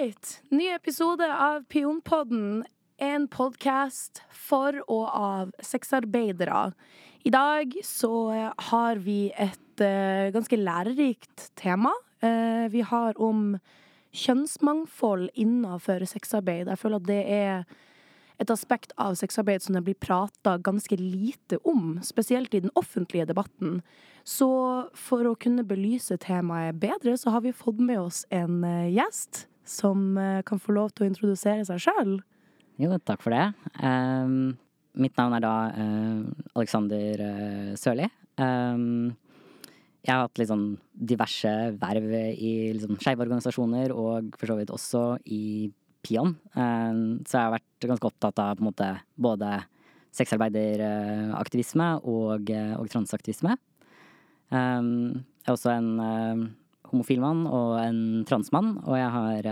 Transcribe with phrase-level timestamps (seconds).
[0.00, 0.42] right.
[0.48, 2.64] Ny episode av Pionpodden.
[2.98, 6.72] En podkast for og av sexarbeidere.
[7.26, 8.12] I dag så
[8.70, 11.90] har vi et uh, ganske lærerikt tema.
[12.22, 13.56] Uh, vi har om
[14.14, 16.70] kjønnsmangfold innenfor sexarbeid.
[16.70, 17.66] Jeg føler at det er
[18.38, 23.26] et aspekt av sexarbeid som det blir prata ganske lite om, spesielt i den offentlige
[23.26, 23.80] debatten.
[24.22, 24.50] Så
[24.94, 29.47] for å kunne belyse temaet bedre, så har vi fått med oss en uh, gjest
[29.68, 30.16] som
[30.48, 32.18] kan få lov til å introdusere seg sjøl.
[32.78, 33.44] Jo, takk for det.
[33.82, 34.54] Um,
[34.98, 36.20] mitt navn er da uh,
[36.54, 38.06] Alexander uh, Sørli.
[38.38, 39.16] Um,
[40.06, 41.50] jeg har hatt litt sånn diverse
[41.80, 45.02] verv i liksom, skeive organisasjoner, og for så vidt også
[45.34, 45.68] i
[46.06, 46.36] Pion.
[46.54, 49.50] Um, så jeg har vært ganske opptatt av på en måte både
[50.14, 53.58] sexarbeideraktivisme og, og transaktivisme.
[54.50, 55.90] jeg er også en
[56.90, 59.48] homofil mann og en transmann, og jeg har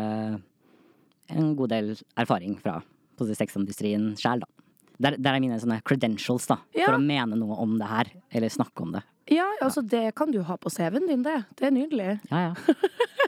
[1.32, 2.80] en god del erfaring fra
[3.18, 4.48] sexindustrien sjæl, da.
[4.96, 6.86] Der, der, er mine sånne credentials, da, ja.
[6.86, 9.02] for å mene noe om det her, eller snakke om det.
[9.28, 9.88] Ja, altså ja.
[9.92, 11.42] det kan du ha på CV-en din, det.
[11.58, 12.10] Det er nydelig.
[12.30, 12.76] Ja, ja.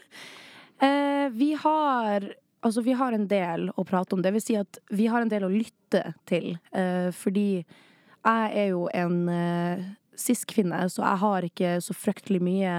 [0.86, 4.22] eh, vi har Altså, vi har en del å prate om.
[4.22, 6.56] Det vil si at vi har en del å lytte til.
[6.74, 9.84] Eh, fordi jeg er jo en eh,
[10.18, 12.72] cis-kvinne, så jeg har ikke så fryktelig mye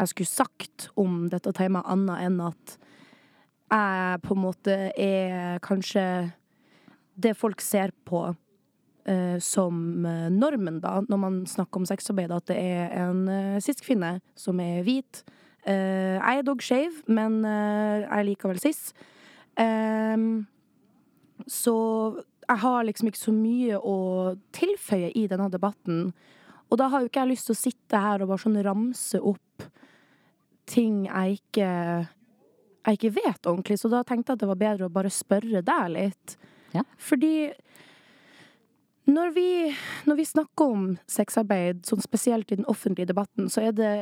[0.00, 2.76] jeg skulle sagt om dette temaet, annet enn at
[3.70, 6.04] jeg på en måte er kanskje
[7.20, 12.48] det folk ser på uh, som eh, normen, da, når man snakker om sexarbeid, at
[12.48, 15.22] det er en uh, cis-kvinne som er hvit.
[15.66, 18.90] Uh, jeg er dog skeiv, men uh, jeg er likevel cis.
[19.60, 20.46] Um,
[21.50, 21.76] så
[22.48, 23.98] jeg har liksom ikke så mye å
[24.56, 26.10] tilføye i denne debatten.
[26.70, 29.20] Og da har jo ikke jeg lyst til å sitte her og bare sånn ramse
[29.20, 29.49] opp
[30.70, 31.70] ting jeg ikke
[32.80, 35.60] jeg ikke vet ordentlig, så da tenkte jeg at det var bedre å bare spørre
[35.64, 36.36] deg litt.
[36.72, 36.84] Ja.
[36.96, 37.50] Fordi
[39.10, 39.50] når vi,
[40.08, 43.92] når vi snakker om sexarbeid, sånn spesielt i den offentlige debatten, så er det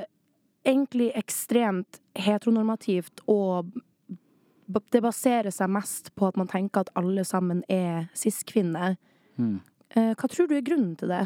[0.69, 3.72] egentlig ekstremt heteronormativt og
[4.92, 8.98] det baserer seg mest på at man tenker at alle sammen er cis-kvinner.
[9.41, 9.59] Mm.
[9.97, 11.25] Hva tror du er grunnen til det?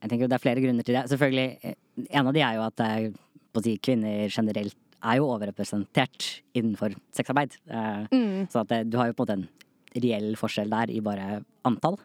[0.00, 1.04] Jeg tenker Det er flere grunner til det.
[1.12, 1.74] Selvfølgelig, eh,
[2.10, 3.12] En av de er jo at det er,
[3.64, 7.56] si, kvinner generelt er jo overrepresentert innenfor sexarbeid.
[7.70, 8.50] Eh, mm.
[8.52, 11.40] Så at det, du har jo på en måte en reell forskjell der i bare
[11.66, 11.96] antall.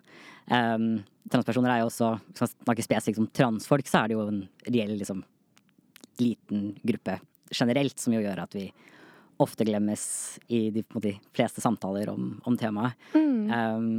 [0.45, 4.25] Um, transpersoner er jo også Hvis man snakker spesifikt om transfolk, så er det jo
[4.29, 5.23] en reell liksom,
[6.21, 7.19] liten gruppe
[7.53, 8.67] generelt, som jo gjør at vi
[9.41, 10.03] ofte glemmes
[10.47, 12.95] i de, de fleste samtaler om, om temaet.
[13.13, 13.51] Mm.
[13.51, 13.89] Um,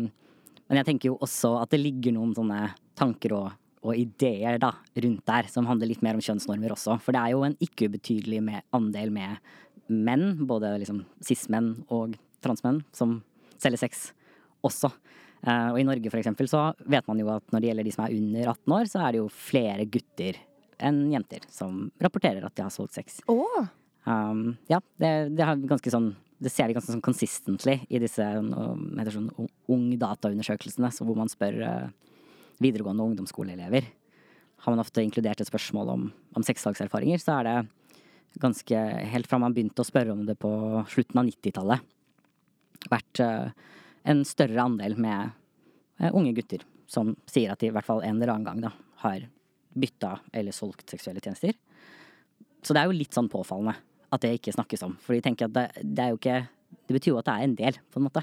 [0.66, 3.50] men jeg tenker jo også at det ligger noen sånne tanker og,
[3.86, 4.72] og, ideer da,
[5.04, 6.98] rundt der som handler litt mer om kjønnsnormer også.
[7.02, 9.38] For det er jo en ikke ubetydelig med, andel med
[9.86, 13.20] menn, både liksom cis-menn og transmenn, som
[13.62, 14.10] selger sex
[14.66, 14.90] også.
[15.46, 17.94] Uh, og i Norge for eksempel så vet man jo at når det gjelder de
[17.94, 20.38] som er under 18 år, så er det jo flere gutter
[20.82, 23.20] enn jenter som rapporterer at de har solgt sex.
[23.30, 23.68] Oh.
[24.06, 29.14] Um, ja, det, det, ganske sånn det ser vi ganske sånn consistently i disse heter
[29.14, 29.30] sånn
[29.72, 32.10] ung dataundersøkelsene, så hvor man spør uh,
[32.62, 33.88] videregående og ungdomsskoleelever.
[34.64, 36.06] Har man ofte inkludert et spørsmål om,
[36.36, 37.56] om sexsalgserfaringer, så er det
[38.40, 38.78] ganske
[39.08, 40.50] Helt fra man begynte å spørre om det på
[40.92, 41.84] slutten av 90-tallet,
[42.92, 43.70] vært eh,
[44.12, 45.30] en større andel med
[46.02, 48.72] eh, unge gutter som sier at de i hvert fall en eller annen gang da,
[49.02, 49.24] har
[49.76, 51.56] bytta eller solgt seksuelle tjenester.
[52.62, 53.76] Så det er jo litt sånn påfallende
[54.14, 54.94] at det ikke snakkes om.
[55.02, 56.44] For de tenker at det, det er jo ikke
[56.86, 58.22] Det betyr jo at det er en del, på en måte.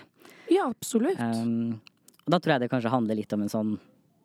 [0.52, 1.20] Ja, absolutt.
[1.20, 1.82] Um,
[2.24, 3.74] og da tror jeg det kanskje handler litt om en sånn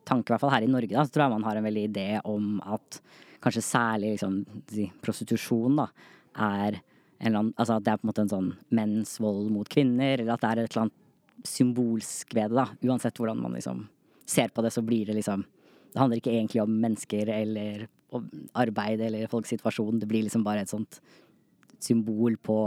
[0.09, 1.87] tanke, i hvert fall her i Norge, da, så tror jeg man har en veldig
[1.89, 3.01] idé om at
[3.43, 4.41] kanskje særlig liksom,
[5.03, 5.89] prostitusjon da,
[6.39, 6.81] er
[7.19, 10.35] annen, altså at det er på en måte en sånn menns vold mot kvinner, eller
[10.35, 12.91] at det er et eller annet symbolsk ved det, da.
[12.91, 13.85] Uansett hvordan man liksom
[14.29, 15.45] ser på det, så blir det liksom
[15.89, 17.87] Det handler ikke egentlig om mennesker eller
[18.53, 19.97] arbeid eller folks situasjon.
[19.97, 20.99] Det blir liksom bare et sånt
[21.81, 22.57] symbol på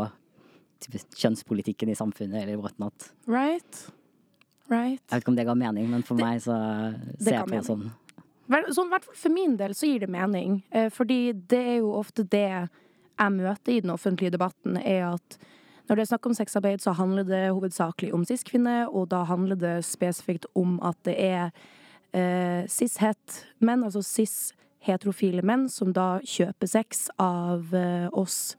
[0.82, 3.12] typ, kjønnspolitikken i samfunnet eller whatnot.
[3.30, 3.84] Right.
[4.72, 5.02] Right.
[5.04, 6.56] Jeg vet ikke om det ga mening, men for det, meg så
[7.20, 7.88] ser jeg på det sånn.
[8.72, 12.46] Sånn, for min del så gir det mening, eh, fordi det er jo ofte det
[12.48, 15.36] jeg møter i den offentlige debatten, er at
[15.88, 19.58] når det er snakk om sexarbeid, så handler det hovedsakelig om cis-kvinner, og da handler
[19.60, 21.50] det spesifikt om at det er
[22.16, 28.54] eh, cis-het-menn, altså cis-heterofile menn, som da kjøper sex av eh, oss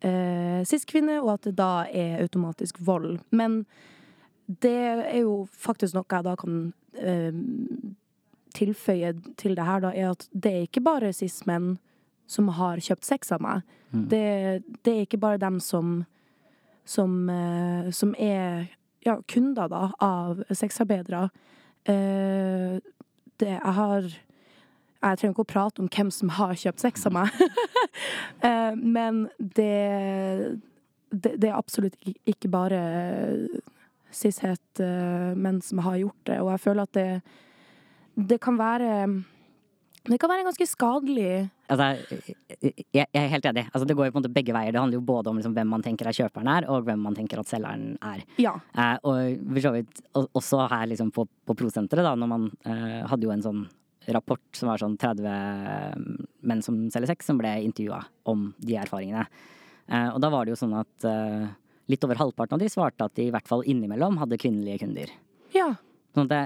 [0.00, 3.20] eh, cis-kvinner, og at det da er automatisk vold.
[3.30, 3.62] Men
[4.46, 4.78] det
[5.08, 6.56] er jo faktisk noe jeg da kan
[6.98, 7.32] eh,
[8.56, 11.76] tilføye til det her, da, er at det er ikke bare cis-menn
[12.30, 13.62] som har kjøpt sex av meg.
[13.92, 14.08] Mm.
[14.08, 14.26] Det,
[14.82, 16.02] det, er ikke bare dem som
[16.84, 18.66] som, eh, som er
[19.00, 21.28] ja, kunder da, av sexarbeidere.
[21.84, 22.78] Eh,
[23.40, 24.12] det jeg har
[25.02, 27.32] Jeg trenger ikke å prate om hvem som har kjøpt sex av meg,
[28.46, 30.60] eh, men det,
[31.10, 32.82] det, det er absolutt ikke bare
[34.16, 37.08] cishet uh, menn som har gjort det, og jeg føler at det,
[38.32, 38.90] det kan være
[40.02, 41.44] det kan være ganske skadelig.
[41.70, 42.16] Altså,
[42.58, 43.62] jeg, er helt enig.
[43.70, 44.74] Altså, det går jo på en måte begge veier.
[44.74, 47.14] Det handler jo både om liksom, hvem man tenker at kjøperen er, og hvem man
[47.14, 48.24] tenker at selgeren er.
[48.42, 48.56] Ja.
[48.74, 52.98] Eh, og for så vidt også her liksom, på, på Prosenteret, da, når man eh,
[53.12, 53.62] hadde jo en sånn
[54.10, 55.22] rapport som var sånn 30
[56.50, 59.28] menn som selger sex, som ble intervjua om de erfaringene.
[59.86, 61.46] Eh, og da var det jo sånn at eh,
[61.92, 65.12] litt over halvparten av de svarte at de i hvert fall innimellom hadde kvinnelige kunder.
[65.54, 65.72] Ja.
[66.16, 66.42] Sånn at det,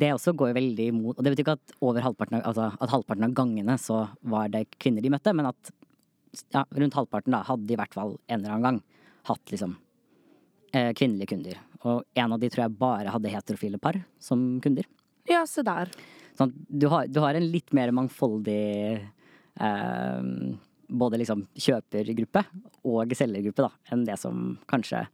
[0.00, 2.92] det også går veldig imot Og det betyr ikke at over halvparten av, altså, at
[2.92, 5.72] halvparten av gangene så var det kvinner de møtte, men at
[6.54, 8.80] ja, rundt halvparten da hadde de i hvert fall en eller annen gang
[9.30, 9.74] hatt liksom
[10.76, 11.60] eh, kvinnelige kunder.
[11.80, 14.88] Og en av de tror jeg bare hadde heterofile par som kunder.
[15.28, 15.90] Ja, se der.
[16.38, 18.64] Sånn du har, du har en litt mer mangfoldig
[19.00, 20.28] eh,
[20.90, 22.44] både liksom kjøpergruppe
[22.90, 25.04] og selgergruppe, da, enn det som kanskje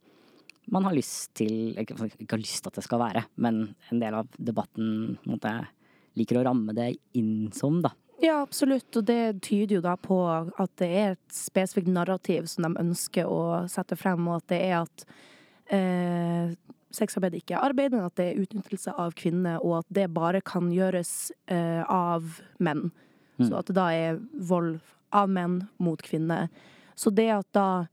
[0.73, 4.00] man har lyst til Ikke, ikke har lyst til at det skal være, men en
[4.02, 5.52] del av debatten måte,
[6.19, 7.93] liker å ramme det inn som, da.
[8.23, 12.64] Ja, absolutt, og det tyder jo da på at det er et spesifikt narrativ som
[12.64, 15.05] de ønsker å sette frem, og at det er at
[15.76, 16.55] eh,
[16.96, 20.40] sexarbeid ikke er arbeid, men at det er utnyttelse av kvinner, og at det bare
[20.40, 21.12] kan gjøres
[21.52, 22.88] eh, av menn.
[23.37, 23.49] Mm.
[23.50, 24.79] Så at det da er vold
[25.11, 26.49] av menn mot kvinner.
[26.94, 27.87] Så det at da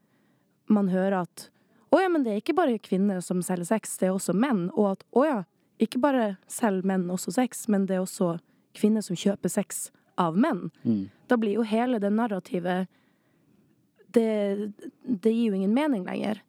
[0.71, 1.49] man hører at
[1.93, 4.65] å ja, men det er ikke bare kvinner som selger sex, det er også menn.
[4.73, 5.39] Og at å ja,
[5.83, 8.37] ikke bare selger menn også sex, men det er også
[8.73, 10.71] kvinner som kjøper sex av menn.
[10.81, 11.03] Mm.
[11.29, 12.89] Da blir jo hele det narrativet
[14.13, 14.71] det,
[15.03, 16.41] det, gir jo ingen mening lenger.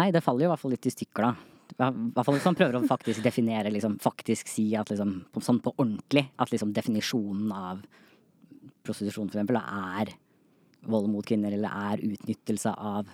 [0.00, 1.32] Nei, det faller jo i hvert fall litt i stykker, da.
[1.70, 5.60] I hvert fall hvis man prøver å faktisk definere, liksom, faktisk si at liksom, sånn
[5.64, 7.82] på ordentlig, at liksom definisjonen av
[8.86, 10.14] prostitusjon for eksempel er
[10.90, 13.10] vold mot kvinner, eller er utnyttelse av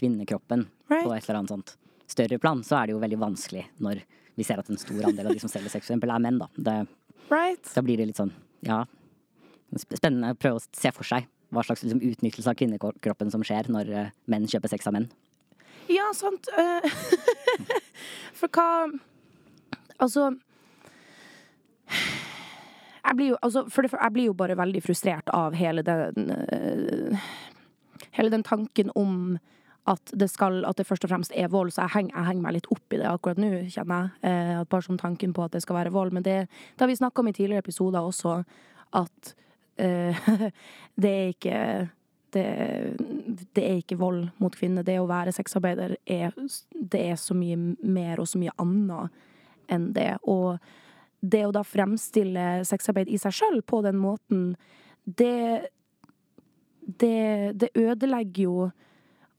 [0.00, 1.04] kvinnekroppen right.
[1.04, 1.74] på et eller annet sånt
[2.10, 4.00] større plan, så er det jo veldig vanskelig når
[4.38, 6.40] vi ser at en stor andel av de som selger sex, for eksempel, er menn,
[6.40, 6.48] da.
[6.56, 6.76] Det,
[7.28, 7.74] right.
[7.74, 8.32] Da blir det litt sånn,
[8.66, 8.84] ja
[9.78, 13.68] Spennende å prøve å se for seg hva slags liksom, utnyttelse av kvinnekroppen som skjer
[13.70, 15.06] når uh, menn kjøper sex av menn.
[15.90, 16.50] Ja, sant.
[16.54, 16.82] Uh,
[18.38, 18.66] for hva
[20.00, 20.30] Altså
[23.10, 26.30] jeg blir jo, altså, for det, jeg blir jo bare veldig frustrert av hele den
[26.30, 27.30] uh,
[28.16, 29.36] Hele den tanken om
[29.88, 32.42] at det, skal, at det først og fremst er vold, så jeg henger, jeg henger
[32.42, 34.30] meg litt opp i det akkurat nå, kjenner jeg.
[34.30, 36.14] Eh, bare som tanken på at det skal være vold.
[36.16, 38.34] Men det, det har vi snakka om i tidligere episoder også,
[38.98, 39.32] at
[39.84, 40.28] eh,
[41.02, 41.60] det er ikke
[42.34, 42.46] det,
[43.54, 44.86] det, er ikke vold mot kvinner.
[44.86, 46.34] Det å være sexarbeider er,
[46.72, 49.22] det er så mye mer og så mye annet
[49.70, 50.12] enn det.
[50.24, 50.58] Og
[51.20, 54.54] det å da fremstille sexarbeid i seg sjøl på den måten,
[55.04, 55.68] det,
[57.00, 58.70] det, det ødelegger jo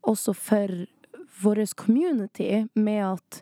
[0.01, 0.85] også for
[1.41, 3.41] vår community med at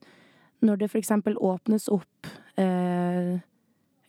[0.64, 1.12] når det f.eks.
[1.40, 2.28] åpnes opp
[2.60, 3.40] eh,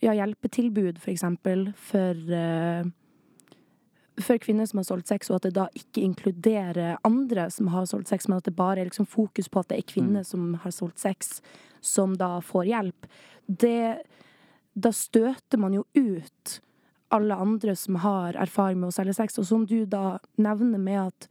[0.00, 2.84] ja, hjelpetilbud, for eksempel, for, eh,
[4.20, 7.86] for kvinner som har solgt sex, og at det da ikke inkluderer andre som har
[7.90, 10.30] solgt sex, men at det bare er liksom fokus på at det er kvinner mm.
[10.32, 11.38] som har solgt sex,
[11.80, 13.10] som da får hjelp,
[13.50, 14.02] det
[14.72, 16.60] Da støter man jo ut
[17.10, 21.00] alle andre som har erfaring med å selge sex, og som du da nevner med
[21.08, 21.26] at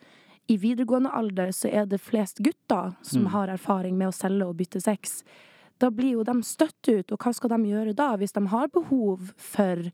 [0.51, 3.29] i videregående alder så er det flest gutter som mm.
[3.31, 5.21] har erfaring med å selge og bytte sex.
[5.79, 8.71] Da blir jo de støtt ut, og hva skal de gjøre da, hvis de har
[8.75, 9.87] behov for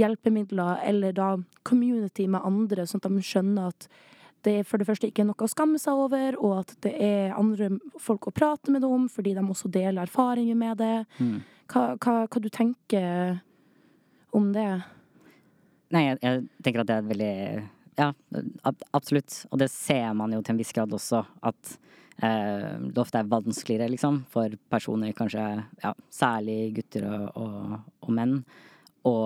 [0.00, 1.30] hjelpemidler, eller da
[1.68, 3.88] community med andre, sånn at de skjønner at
[4.46, 7.36] det for det første ikke er noe å skamme seg over, og at det er
[7.36, 7.72] andre
[8.02, 10.96] folk å prate med om, fordi de også deler erfaringer med det.
[11.18, 11.38] Mm.
[11.72, 13.40] Hva, hva, hva, du tenker
[14.36, 14.68] om det?
[15.94, 17.34] Nei, jeg, jeg tenker at det er veldig
[17.96, 18.12] ja,
[18.90, 19.42] absolutt.
[19.50, 21.74] Og det ser man jo til en viss grad også, at
[22.22, 25.44] eh, det ofte er vanskeligere, liksom, for personer, kanskje
[25.82, 28.38] ja, særlig gutter og, og, og, menn,
[29.06, 29.16] å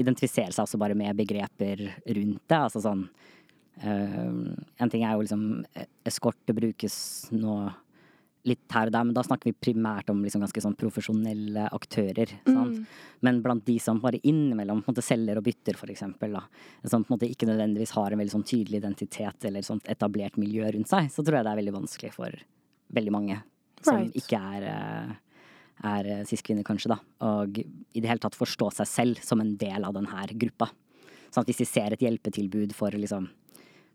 [0.00, 2.58] identifisere seg også bare med begreper rundt det.
[2.58, 3.06] Altså sånn
[3.80, 5.44] En ting er jo liksom
[6.04, 6.96] Eskorte brukes
[7.32, 7.54] nå
[8.48, 12.32] litt her og der, men da snakker vi primært om liksom ganske sånn profesjonelle aktører.
[12.48, 12.86] Mm.
[13.26, 16.42] Men blant de som bare innimellom måte, selger og bytter, da,
[16.88, 20.38] som på en måte ikke nødvendigvis har en veldig sånn tydelig identitet eller sånt etablert
[20.40, 22.44] miljø rundt seg, så tror jeg det er veldig vanskelig for
[22.96, 23.40] veldig mange
[23.84, 24.16] som right.
[24.16, 25.42] ikke er, eh,
[25.90, 26.98] er eh, cis-kvinner, kanskje, da.
[27.28, 30.70] Og i det hele tatt forstå seg selv som en del av denne gruppa.
[31.30, 33.28] Sånn at hvis de ser et hjelpetilbud for liksom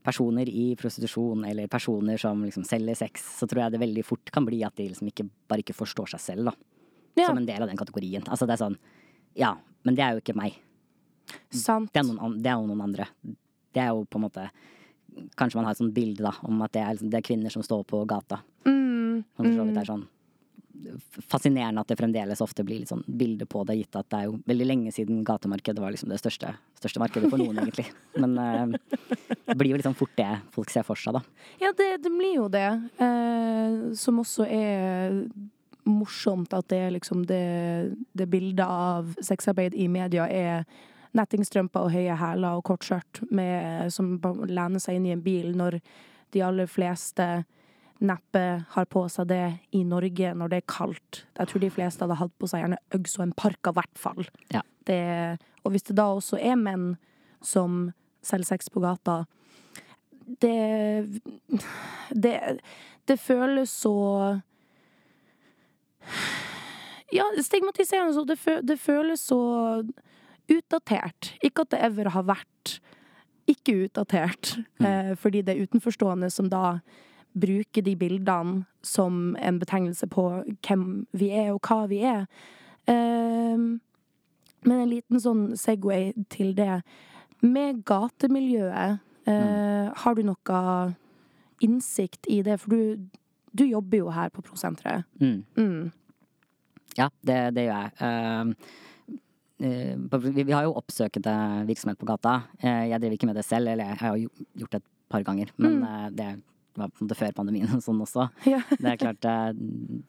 [0.06, 4.32] personer i prostitusjon, eller personer som liksom selger sex, så tror jeg det veldig fort
[4.34, 6.56] kan bli at de liksom ikke, bare ikke forstår seg selv, da.
[7.16, 7.30] Ja.
[7.30, 8.26] Som en del av den kategorien.
[8.28, 8.78] Altså det er sånn
[9.40, 9.54] Ja,
[9.88, 10.58] men det er jo ikke meg.
[11.50, 11.90] Sant.
[11.94, 13.08] Det er, noen, det er jo noen andre.
[13.76, 14.50] Det er jo på en måte
[15.40, 17.54] Kanskje man har et sånt bilde da om at det er, liksom, det er kvinner
[17.54, 18.42] som står på gata.
[18.68, 20.04] Mm, Som for så vidt er sånn
[21.30, 24.30] fascinerende at det fremdeles ofte blir litt sånn bilde på det, gitt at det er
[24.30, 27.88] jo veldig lenge siden gatemarkedet var liksom det største, største markedet for noen, egentlig.
[28.22, 28.78] Men eh,
[29.46, 31.24] det blir jo liksom fort det folk ser for seg, da.
[31.64, 32.68] Ja, det, det blir jo det.
[33.02, 35.22] Eh, som også er
[35.86, 37.46] morsomt at det er liksom det,
[38.18, 40.66] det bildet av sexarbeid i media er
[41.16, 43.22] nettingstrømper og høye hæler og kort skjørt
[43.94, 44.16] som
[44.50, 45.78] lener seg inn i en bil, når
[46.36, 47.46] de aller fleste
[48.04, 48.42] neppe
[48.74, 49.44] har på seg det
[49.76, 51.22] i Norge når det er kaldt.
[51.38, 54.00] Jeg tror de fleste hadde hatt på seg gjerne Uggs og en parka, i hvert
[54.00, 54.28] fall.
[54.54, 54.64] Ja.
[54.86, 55.00] Det,
[55.64, 56.96] og hvis det da også er menn
[57.46, 57.94] som
[58.26, 59.24] selger sex på gata,
[60.42, 61.22] det
[62.10, 62.60] Det,
[63.08, 64.42] det føles så
[67.14, 69.84] Ja, stigmatiserende så det, fø, det føles så
[70.50, 71.36] utdatert.
[71.44, 72.80] Ikke at det ever har vært
[73.50, 76.80] ikke utdatert, eh, fordi det er utenforstående som da
[77.36, 80.28] bruker de bildene som en betegnelse på
[80.66, 80.86] hvem
[81.18, 82.26] vi er og hva vi er.
[82.88, 83.66] Eh,
[84.66, 86.82] men en liten sånn Segway til det.
[87.46, 90.96] Med gatemiljøet, eh, har du noe
[91.62, 92.60] innsikt i det?
[92.62, 93.22] For du,
[93.54, 95.06] du jobber jo her på Prosenteret.
[95.22, 95.44] Mm.
[95.58, 95.92] Mm.
[96.96, 97.92] Ja, det, det gjør jeg.
[98.08, 99.22] Eh,
[99.68, 101.36] eh, vi, vi har jo oppsøkende
[101.68, 102.42] virksomhet på gata.
[102.62, 104.30] Eh, jeg driver ikke med det selv, eller jeg har jo
[104.62, 105.82] gjort det et par ganger, men
[106.16, 106.30] det det
[106.80, 108.28] var på en måte før pandemien og sånn også.
[108.52, 108.62] Ja.
[108.72, 109.52] Det er klart, eh,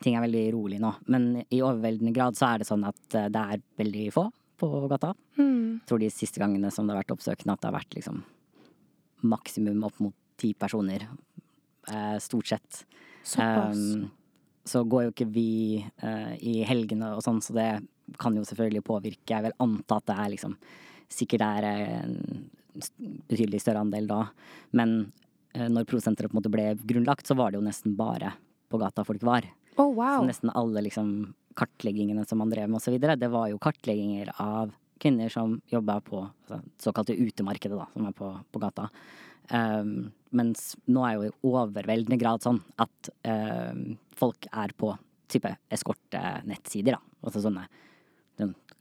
[0.03, 3.31] ting er veldig rolig nå, men i overveldende grad så er det sånn at eh,
[3.33, 4.27] det er veldig få
[4.61, 5.13] på gata.
[5.37, 5.83] Mm.
[5.83, 8.23] Jeg tror de siste gangene som det har vært oppsøkende, at det har vært liksom
[9.27, 11.07] maksimum opp mot ti personer.
[11.93, 12.85] Eh, stort sett.
[13.23, 13.77] Såpass.
[13.77, 14.09] Um,
[14.67, 15.51] så går jo ikke vi
[16.03, 17.69] uh, i helgene og sånn, så det
[18.19, 19.37] kan jo selvfølgelig påvirke.
[19.37, 20.59] Jeg vil anta at det er liksom
[21.07, 21.65] Sikkert det er
[22.03, 22.15] en
[23.31, 24.25] betydelig større andel da.
[24.75, 25.13] Men
[25.57, 28.35] når prosenteret på en måte ble grunnlagt, så var det jo nesten bare
[28.71, 29.47] på gata folk var.
[29.77, 30.21] oh, wow.
[30.21, 34.75] Så nesten alle liksom kartleggingene som man drev med osv., det var jo kartlegginger av
[35.01, 38.89] kvinner som jobba på altså, såkalte utemarkedet, da, som er på, på gata.
[39.53, 44.93] Um, mens nå er jo i overveldende grad sånn at um, folk er på
[45.33, 47.19] type eskortenettsider, da.
[47.27, 47.67] Altså sånne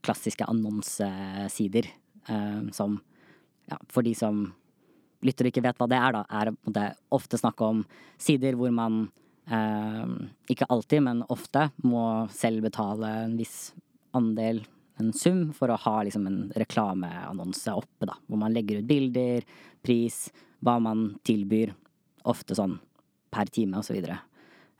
[0.06, 1.88] klassiske annonsesider
[2.28, 3.00] um, som
[3.66, 4.44] ja, for de som
[5.24, 7.82] lytter og ikke vet hva det er, da, er det ofte snakk om
[8.20, 9.06] sider hvor man
[9.48, 10.14] eh,
[10.52, 12.04] ikke alltid, men ofte må
[12.34, 13.70] selv betale en viss
[14.16, 14.62] andel,
[15.00, 18.16] en sum, for å ha liksom en reklameannonse oppe, da.
[18.26, 19.44] Hvor man legger ut bilder,
[19.84, 20.26] pris,
[20.64, 21.74] hva man tilbyr.
[22.26, 22.78] Ofte sånn
[23.32, 24.16] per time, og så videre.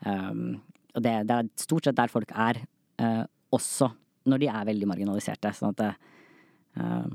[0.00, 0.56] Um,
[0.96, 2.62] og det, det er stort sett der folk er,
[3.02, 3.90] uh, også
[4.26, 5.52] når de er veldig marginaliserte.
[5.54, 7.06] Sånn at eh,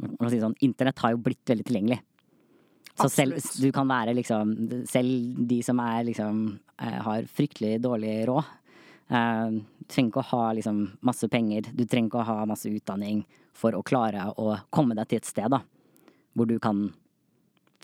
[0.00, 2.00] man kan si sånn, internett har jo blitt veldig tilgjengelig.
[2.94, 4.52] Så selv, du kan være liksom
[4.86, 6.44] Selv de som er liksom
[6.78, 8.52] eh, har fryktelig dårlig råd.
[9.08, 12.70] Eh, du trenger ikke å ha liksom masse penger, du trenger ikke å ha masse
[12.70, 13.24] utdanning
[13.54, 15.60] for å klare å komme deg til et sted da,
[16.34, 16.86] hvor du kan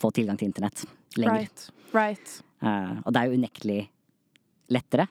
[0.01, 0.85] få tilgang til internett
[1.19, 1.45] lenger.
[1.45, 1.67] Right.
[1.93, 2.37] Right.
[2.63, 3.81] Uh, og det er jo unektelig
[4.71, 5.07] lettere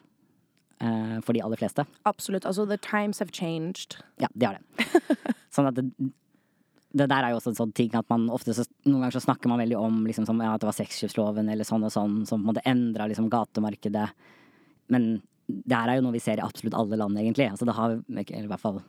[0.80, 1.84] eh, for de aller fleste.
[2.08, 2.46] Absolutt.
[2.48, 3.98] Altså, the times have changed.
[4.22, 5.02] Ja, de har det.
[5.54, 5.84] sånn at det,
[6.90, 9.22] det der er jo også en sånn ting at man ofte så, Noen ganger så
[9.22, 12.20] snakker man veldig om liksom, som, ja, at det var sexkjøpsloven eller sånn og sånn
[12.26, 14.08] som på en måte endra liksom, gatemarkedet.
[14.90, 15.10] Men
[15.50, 17.48] det her er jo noe vi ser i absolutt alle land, egentlig.
[17.50, 18.80] Altså, det har, eller i hvert fall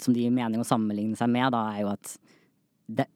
[0.00, 2.14] som de gir mening å sammenligne seg med, da, er jo at
[3.00, 3.08] det,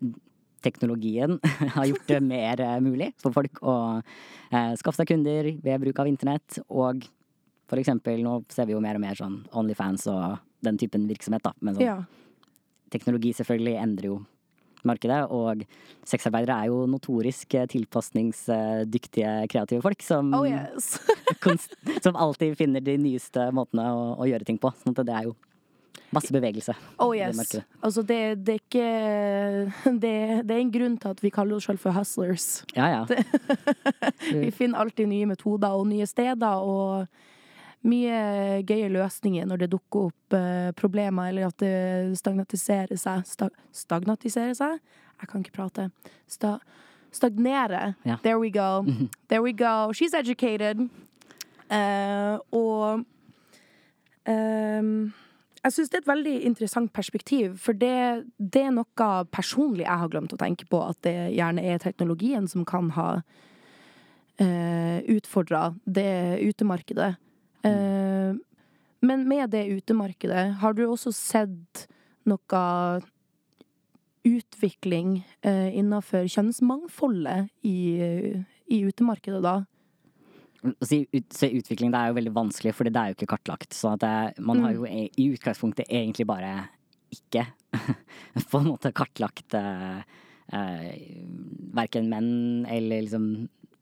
[0.64, 1.38] teknologien
[1.76, 6.00] har gjort det mer eh, mulig for folk å eh, skaffe seg kunder ved bruk
[6.02, 6.61] av internett.
[6.68, 7.06] Og
[7.68, 11.44] for eksempel, nå ser vi jo mer og mer sånn Onlyfans og den typen virksomhet,
[11.44, 11.54] da.
[11.61, 12.00] Men sånn, Ja.
[12.92, 14.18] Teknologi selvfølgelig endrer jo
[14.87, 15.64] markedet, og
[16.07, 20.97] sexarbeidere er jo notorisk eh, tilpasningsdyktige, kreative folk som, Oh yes.
[22.04, 24.73] som alltid finner de nyeste måtene å, å gjøre ting på.
[24.83, 25.37] Sånn at det er jo
[26.14, 26.75] masse bevegelse.
[27.02, 27.62] Oh i det.
[27.83, 30.12] Altså, det, det er ikke det
[30.54, 32.62] er en grunn til at vi kaller oss selv for hustlers.
[32.76, 33.02] Ja, ja.
[34.42, 37.07] Vi finner alltid nye metoder og nye steder og
[37.87, 43.26] mye gøye løsninger når det dukker opp eh, problemer, eller at det stagnatiserer seg.
[43.28, 44.80] Stag, stagnatiserer seg?
[45.18, 45.88] Jeg kan ikke prate.
[46.30, 46.56] Sta,
[47.14, 47.94] stagnere.
[48.08, 48.18] Ja.
[48.23, 48.85] There we go.
[49.28, 49.92] There we go.
[49.94, 50.88] She's educated.
[51.68, 53.04] Eh, og
[54.25, 54.82] eh,
[55.64, 60.00] Jeg syns det er et veldig interessant perspektiv, for det, det, er noe personlig jeg
[60.02, 63.08] har glemt å tenke på, at det gjerne er teknologien som kan ha
[64.38, 67.16] eh, utfordra det utemarkedet.
[67.75, 68.40] Mm.
[69.08, 71.87] Men med det utemarkedet, har du også sett
[72.28, 72.62] noe
[74.26, 77.78] utvikling eh, innenfor kjønnsmangfoldet i,
[78.66, 79.60] i utemarkedet da?
[80.66, 83.76] Å si ut, utvikling, det er jo veldig vanskelig, for det er jo ikke kartlagt.
[83.76, 84.90] Så det, man har jo mm.
[84.90, 86.52] e, i utgangspunktet egentlig bare
[87.14, 87.46] ikke
[88.50, 90.02] på en måte kartlagt eh,
[90.52, 90.90] eh,
[91.78, 93.30] verken menn eller liksom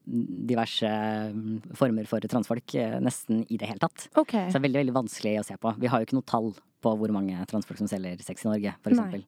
[0.07, 4.07] diverse mm, former for transfolk eh, nesten i det hele tatt.
[4.15, 4.47] Okay.
[4.47, 5.75] Så det er veldig, veldig vanskelig å se på.
[5.83, 6.53] Vi har jo ikke noe tall
[6.85, 9.25] på hvor mange transfolk som selger sex i Norge, for eksempel.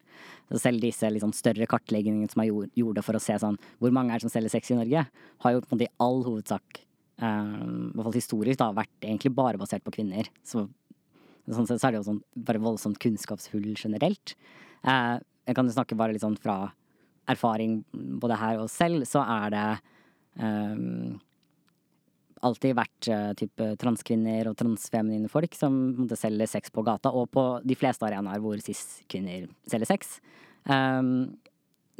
[0.52, 4.14] Så selv disse liksom, større kartleggingene som er gjorde for å se sånn hvor mange
[4.14, 5.08] er det som selger sex i Norge,
[5.44, 6.84] har jo på en måte i all hovedsak
[7.18, 10.28] Uh, I hvert fall historisk, da, vært egentlig bare basert på kvinner.
[10.46, 10.68] Så,
[11.50, 14.36] sånn sett så er det jo sånn bare voldsomt kunnskapshull generelt.
[14.86, 15.18] Uh,
[15.48, 16.70] jeg kan jo snakke bare litt sånn fra
[17.28, 17.80] erfaring
[18.22, 19.66] både her og selv, så er det
[20.38, 21.18] um,
[22.44, 27.30] alltid vært uh, type transkvinner og transfeminine folk som måtte selge sex på gata, og
[27.34, 30.18] på de fleste arenaer hvor cis-kvinner selger sex.
[30.68, 31.38] Um,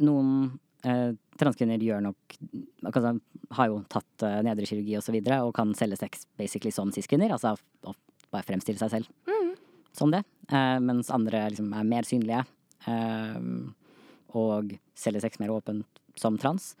[0.03, 0.33] noen
[0.87, 2.35] uh, transkvinner gjør nok
[2.85, 3.15] altså,
[3.57, 7.33] Har jo tatt uh, nedrekirurgi og så videre og kan selge sex basically som cis-kvinner.
[7.33, 7.55] Altså
[8.29, 9.53] bare fremstille seg selv mm.
[9.97, 10.23] som det.
[10.51, 12.43] Uh, mens andre liksom er mer synlige
[12.87, 13.41] uh,
[14.37, 16.75] og selger sex mer åpent som trans.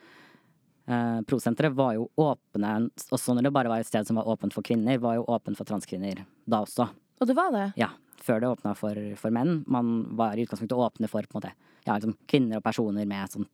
[0.89, 4.55] Uh, Prosenteret var jo åpne, også når det bare var et sted som var åpent
[4.55, 6.87] for kvinner, var jo åpent for transkvinner da også.
[7.19, 7.67] Og det var det?
[7.77, 7.91] Ja.
[8.19, 9.61] Før det åpna for, for, menn.
[9.69, 11.53] Man var i utgangspunktet åpne for på en måte,
[11.85, 13.47] ja, liksom, kvinner og personer med sånn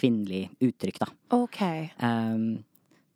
[0.00, 1.08] kvinnelig uttrykk, da.
[1.36, 1.60] Ok.
[2.02, 2.44] Um,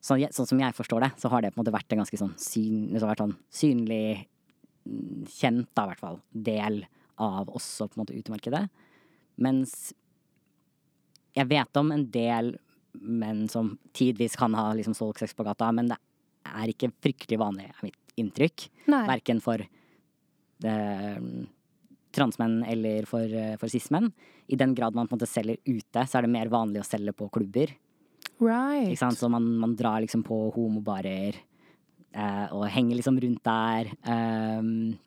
[0.04, 2.21] så, sånn som jeg forstår det, så har det på en måte vært en ganske
[2.21, 4.26] sånn, syn, sånn synlig,
[4.85, 6.83] mm, kjent da, i hvert fall, del
[7.25, 8.66] av også på en måte utemarkedet.
[9.45, 9.95] Mens
[11.35, 12.54] jeg vet om en del
[12.95, 15.99] menn som tidvis kan ha liksom solgt sex på gata, men det
[16.45, 18.69] er ikke fryktelig vanlig, er mitt inntrykk.
[18.87, 19.63] Verken for
[20.65, 20.75] det,
[22.15, 24.13] transmenn eller for, eh, for cis-menn.
[24.49, 26.87] I den grad man på en måte selger ute, så er det mer vanlig å
[26.87, 27.75] selge på klubber.
[28.41, 28.99] Right.
[28.99, 31.35] Så man, man drar liksom på homobarer
[32.15, 33.91] eh, og henger liksom rundt der.
[34.07, 34.99] Um,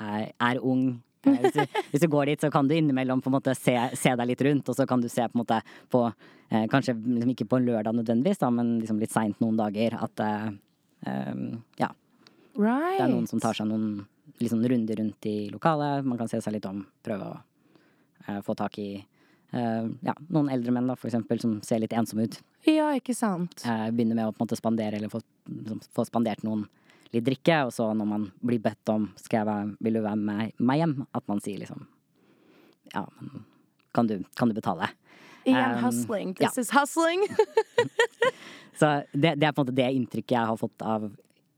[0.00, 1.02] er, er, ung.
[1.26, 3.74] Eh, hvis, du, hvis, du, går dit, så kan du innimellom på en måte se,
[3.98, 5.60] se, deg litt rundt, og så kan du se på en måte
[5.92, 9.58] på eh, Kanskje liksom ikke på en lørdag nødvendigvis, da, men liksom litt seint noen
[9.58, 10.50] dager at eh,
[11.06, 11.48] um,
[11.82, 11.92] Ja.
[12.56, 12.96] Right.
[12.96, 14.06] Det er noen som tar seg noen
[14.40, 16.06] liksom, runder rundt i lokalet.
[16.08, 17.36] Man kan se seg litt om, prøve å
[18.26, 21.94] eh, få tak i uh, ja, noen eldre menn, da, for eksempel, som ser litt
[21.96, 22.40] ensomme ut.
[22.66, 23.60] Ja, ikke sant.
[23.66, 25.20] Uh, begynner med å på en måte spandere, eller få,
[25.52, 26.64] liksom, få spandert noen
[27.14, 30.20] litt drikke, og så når man blir bedt om skal jeg være, vil du være
[30.20, 31.86] med meg hjem, at man sier liksom
[32.94, 33.02] ja,
[33.94, 34.88] kan du, kan du betale?
[35.46, 36.34] Igjen um, hustling.
[36.34, 36.62] This ja.
[36.62, 37.22] is hustling.
[38.80, 41.08] så det, det, er på en måte det inntrykket jeg har fått av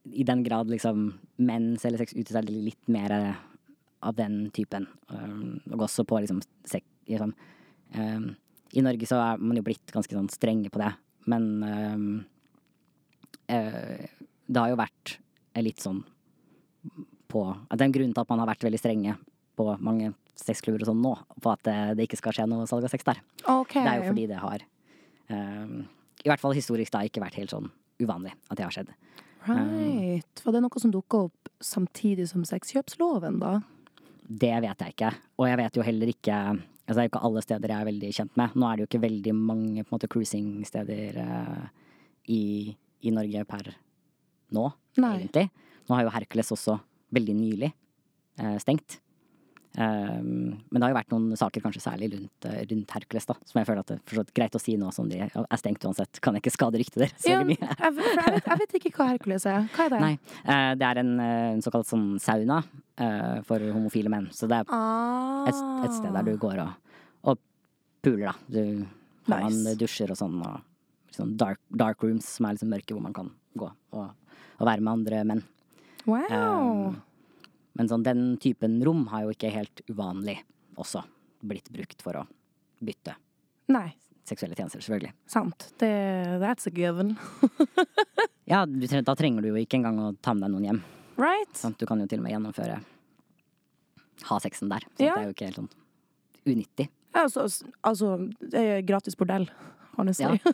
[0.08, 1.11] i den grad liksom
[1.44, 3.14] menn selger sex ute, så er det litt mer
[4.00, 4.87] av den typen.
[5.12, 7.34] Um, og også på liksom, sek, liksom
[7.96, 8.28] um,
[8.72, 10.92] I Norge så er man jo blitt ganske sånn strenge på det,
[11.28, 11.44] men
[13.48, 14.04] uh,
[14.48, 15.18] det har jo vært
[15.66, 16.03] litt sånn
[17.29, 19.16] på det er en grunn til at man har vært veldig strenge
[19.59, 22.87] på mange sexklubber og sånn nå, på at det, det, ikke skal skje noe salg
[22.87, 23.21] av sex der.
[23.42, 23.83] Okay.
[23.83, 24.64] Det er jo fordi det har
[25.35, 27.68] I hvert fall historisk da ikke vært helt sånn
[27.99, 28.94] uvanlig at det har skjedd.
[29.49, 30.42] Right.
[30.44, 33.59] Var det noe som dukka opp samtidig som sexkjøpsloven, da?
[34.29, 35.12] Det vet jeg ikke.
[35.40, 36.40] Og jeg vet jo heller ikke
[36.88, 38.55] altså Det er jo ikke alle steder jeg er veldig kjent med.
[38.57, 41.66] Nå er det jo ikke veldig mange på en måte cruisingsteder uh,
[42.33, 42.73] i,
[43.05, 43.68] i, Norge per
[44.54, 45.18] nå, Nei.
[45.18, 45.48] egentlig.
[45.88, 46.78] Nå har jo Hercules også
[47.14, 47.70] veldig nylig
[48.40, 48.98] uh, stengt.
[49.78, 53.37] Um, men det har jo vært noen saker, kanskje særlig rundt, uh, rundt Hercules, da,
[53.46, 56.20] som jeg føler at det er greit å si nå som de er stengt uansett.
[56.24, 59.46] Kan jeg ikke skade ryktet deres ja, jeg, jeg, vet, jeg, vet, ikke hva Hercules
[59.46, 59.68] er.
[59.76, 60.02] Hva er det?
[60.02, 60.12] Nei,
[60.48, 62.62] uh, det er en, uh, en såkalt sånn sauna
[63.46, 64.24] for homofile menn.
[64.34, 65.44] Så det er ah.
[65.46, 66.96] et, et, sted der du går og,
[67.30, 67.38] og
[68.02, 68.32] puler, da.
[68.50, 68.62] Du
[69.30, 69.62] nice.
[69.62, 73.14] man dusjer og sånn, og sånn dark, dark, rooms som er liksom mørke, hvor man
[73.16, 74.08] kan gå og,
[74.59, 75.44] og være med andre menn.
[76.09, 76.27] Wow.
[76.33, 76.99] Um,
[77.79, 80.40] men sånn, den typen rom har jo ikke helt uvanlig
[80.79, 81.05] også
[81.47, 82.27] blitt brukt for å
[82.83, 83.14] bytte
[83.71, 83.92] Nei.
[84.27, 85.12] seksuelle tjenester, selvfølgelig.
[85.31, 85.68] Sant.
[85.79, 85.90] Det,
[86.42, 87.14] that's a given.
[88.53, 90.85] ja, du, da trenger du jo ikke engang å ta med deg noen hjem.
[91.18, 91.55] Right.
[91.59, 92.79] Sånn, du kan jo til og med gjennomføre
[94.29, 94.87] ha sexen der.
[94.97, 95.14] Så ja.
[95.14, 95.73] det er jo ikke helt sånn
[96.49, 96.88] unyttig.
[97.14, 97.47] Ja, altså,
[97.87, 99.49] altså det gratis bordell,
[99.98, 100.38] honestly.
[100.38, 100.52] Ja.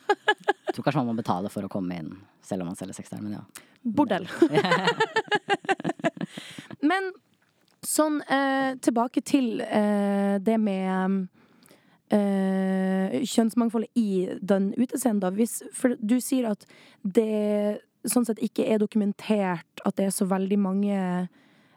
[0.66, 3.12] Jeg tror kanskje man må betale for å komme inn selv om man selger sex
[3.12, 3.44] der, men ja.
[3.84, 4.26] Bordell.
[6.84, 7.12] Men
[7.84, 11.26] Sånn, eh, tilbake til eh, det med
[12.14, 15.30] eh, kjønnsmangfoldet i den utescenen, da.
[15.34, 16.64] Hvis, for du sier at
[17.02, 20.98] det sånn sett ikke er dokumentert at det er så veldig mange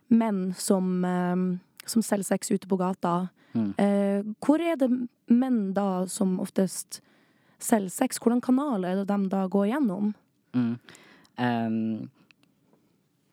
[0.07, 1.35] menn som, eh,
[1.83, 3.27] som selger sex ute på gata.
[3.51, 3.71] Mm.
[3.83, 4.91] Eh, hvor er det
[5.27, 7.01] menn da som oftest
[7.59, 8.19] selger sex?
[8.21, 10.13] Hvordan kanal er det de da går gjennom?
[10.55, 10.75] Mm.
[11.37, 12.09] Um,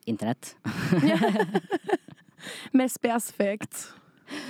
[0.06, 0.54] internett.
[2.76, 3.86] Mer spesifikt.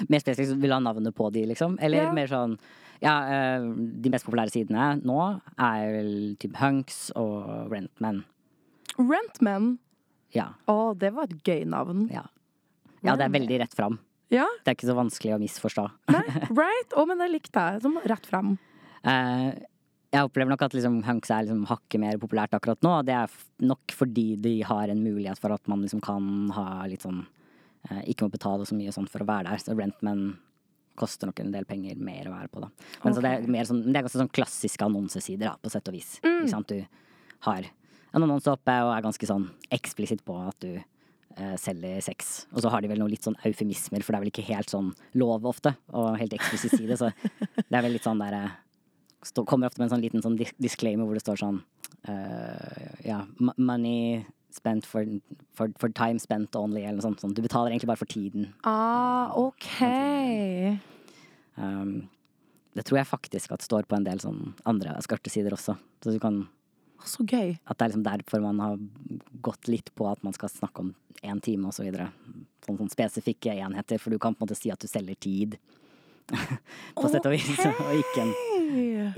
[0.09, 1.77] mer spesifikt vil ha navnet på de, liksom?
[1.83, 2.13] Eller Ja.
[2.15, 2.57] mer sånn
[3.03, 3.15] Ja,
[3.61, 5.19] uh, de mest populære sidene nå
[5.59, 8.23] er vel typ Hunks og Rentman.
[8.97, 9.75] Rentman.
[10.33, 10.55] Ja.
[10.71, 12.07] Å, det var et gøy navn.
[12.11, 12.23] Ja.
[13.03, 13.99] ja, det er veldig rett fram.
[14.33, 15.85] Ja, Det er ikke så vanskelig å misforstå.
[16.15, 16.23] nei,
[16.55, 16.95] right?
[16.97, 17.83] Å, men det likte jeg.
[18.09, 18.55] Rett frem.
[19.05, 19.49] Eh,
[20.15, 22.95] jeg opplever nok at liksom Hunks er liksom hakket mer populært akkurat nå.
[23.07, 27.05] Det er nok fordi de har en mulighet for at man liksom kan ha litt
[27.05, 27.25] sånn
[27.91, 29.63] eh, Ikke må betale så mye sånn for å være der.
[29.63, 30.29] Så Rentman
[30.95, 32.71] koster nok en del penger mer å være på, da.
[33.03, 35.97] Men så det er mer sånn, det er sånn klassiske annonsesider, da, på sett og
[35.97, 36.13] vis.
[36.47, 36.71] Sant?
[36.71, 36.85] Du
[37.49, 37.67] har
[38.15, 42.45] en annonse oppe og er ganske sånn eksplisitt på at du eh, selger sex.
[42.55, 44.71] Og så har de vel noe litt sånn eufemismer, for det er vel ikke helt
[44.71, 47.01] sånn lov ofte å helt eksplisitt si det.
[47.01, 47.11] Så
[47.59, 48.47] det er vel litt sånn derre
[49.25, 51.61] stå- Kommer ofte med en sånn liten sånn disclaimer hvor det står sånn
[52.09, 53.23] uh, Ja,
[53.57, 55.05] money spent for,
[55.59, 57.23] for, for time spent only, eller noe sånt.
[57.25, 57.35] Sånn.
[57.35, 58.53] Du betaler egentlig bare for tiden.
[58.63, 59.81] Ah, OK.
[61.59, 62.05] Um,
[62.75, 65.77] det tror jeg faktisk at står på en del sånn andre skartesider også.
[66.03, 66.45] Så du kan
[67.05, 67.59] Så gøy.
[67.69, 68.79] At det er liksom derfor man har
[69.45, 72.07] gått litt på at man skal snakke om én time og så videre.
[72.65, 75.59] Sånn, sånn spesifikke enheter, for du kan på en måte si at du selger tid.
[76.97, 77.51] på sett og vis.
[77.61, 78.33] Og ikke, en,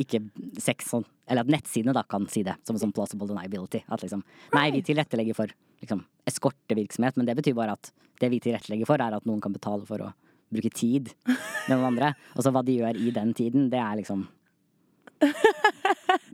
[0.03, 0.23] ikke
[0.63, 1.07] sex sånn.
[1.27, 3.83] Eller at nettsidene da kan si det, som sånn plausible deniability.
[3.93, 4.23] At liksom
[4.55, 9.03] Nei, vi tilrettelegger for liksom eskortevirksomhet, men det betyr bare at det vi tilrettelegger for,
[9.03, 10.13] er at noen kan betale for å
[10.53, 12.13] bruke tid med noen andre.
[12.37, 14.27] Og så hva de gjør i den tiden, det er liksom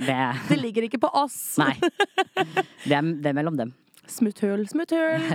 [0.03, 0.17] Det
[0.49, 1.39] Det ligger ikke på oss.
[1.63, 1.77] Nei.
[2.83, 3.71] Det er, det er mellom dem.
[4.11, 5.23] Smutthull, smutthull.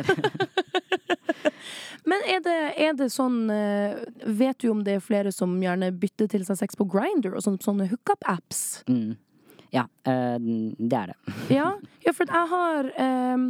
[2.08, 4.00] Men er det, er det sånn eh,
[4.40, 7.44] Vet du om det er flere som gjerne bytter til seg sex på Grinder og
[7.44, 8.62] sånne, sånne hookup-apps?
[8.88, 9.18] Mm.
[9.76, 10.38] Ja, øh,
[10.80, 11.18] det er det.
[11.58, 11.72] Ja,
[12.06, 13.48] ja for jeg har øh,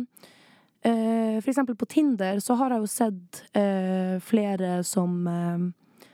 [0.90, 3.44] øh, For eksempel på Tinder så har jeg jo sett
[4.26, 5.68] flere som ehm,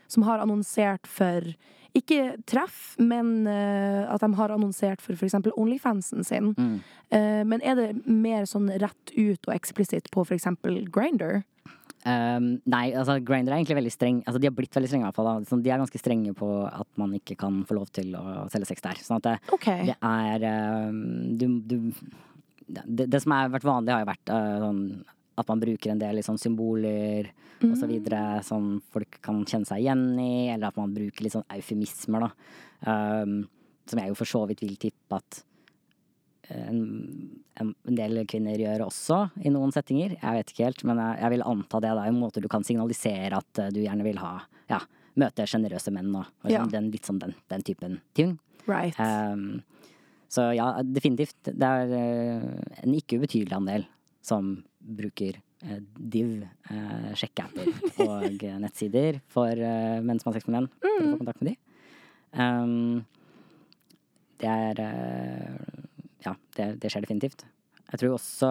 [0.08, 1.54] Som har annonsert for
[1.94, 5.36] ikke treff, men at de har annonsert for f.eks.
[5.54, 6.48] Onlyfansen sin.
[6.58, 6.80] Mm.
[7.46, 10.48] Men er det mer sånn rett ut og eksplisitt på f.eks.
[10.90, 11.44] Grinder?
[12.04, 14.18] Um, nei, altså Grindr er egentlig veldig streng.
[14.26, 15.46] Altså De har blitt veldig strenge, i hvert fall.
[15.48, 18.68] Sånn, de er ganske strenge på at man ikke kan få lov til å selge
[18.72, 19.00] sex der.
[19.04, 19.88] Sånn at det, okay.
[19.88, 20.46] det er
[20.90, 21.00] um,
[21.40, 21.78] du, du,
[22.66, 24.84] det, det som har vært vanlig, har jo vært uh, sånn
[25.34, 27.32] at man bruker en del liksom, symboler
[27.72, 31.46] så videre som folk kan kjenne seg igjen i, eller at man bruker litt sånn
[31.54, 32.30] eufemismer, da.
[32.84, 33.36] Um,
[33.88, 35.40] som jeg jo for så vidt vil tippe at
[36.50, 36.80] en,
[37.60, 40.16] en del kvinner gjør også i noen settinger.
[40.20, 41.92] Jeg vet ikke helt, men jeg, jeg vil anta det.
[41.96, 44.34] da, En måte du kan signalisere at eh, du gjerne vil ha
[44.70, 44.80] ja,
[45.20, 46.60] møte sjenerøse menn og, og Ja.
[46.64, 48.36] sånn, den, litt sånn den, den typen ting.
[48.66, 48.96] Right.
[48.98, 49.62] Um,
[50.32, 51.36] så ja, definitivt.
[51.46, 52.46] Det er eh,
[52.82, 53.84] en ikke ubetydelig andel
[54.24, 54.54] som
[54.84, 57.68] bruker uh, div, uh, sjekkeapper
[58.08, 61.52] og nettsider for uh, menn som har sex med menn, for å få kontakt med
[61.52, 61.58] de.
[62.34, 63.04] Um,
[64.42, 64.80] det er
[66.24, 67.44] Ja, det, det skjer definitivt.
[67.90, 68.50] Jeg tror også,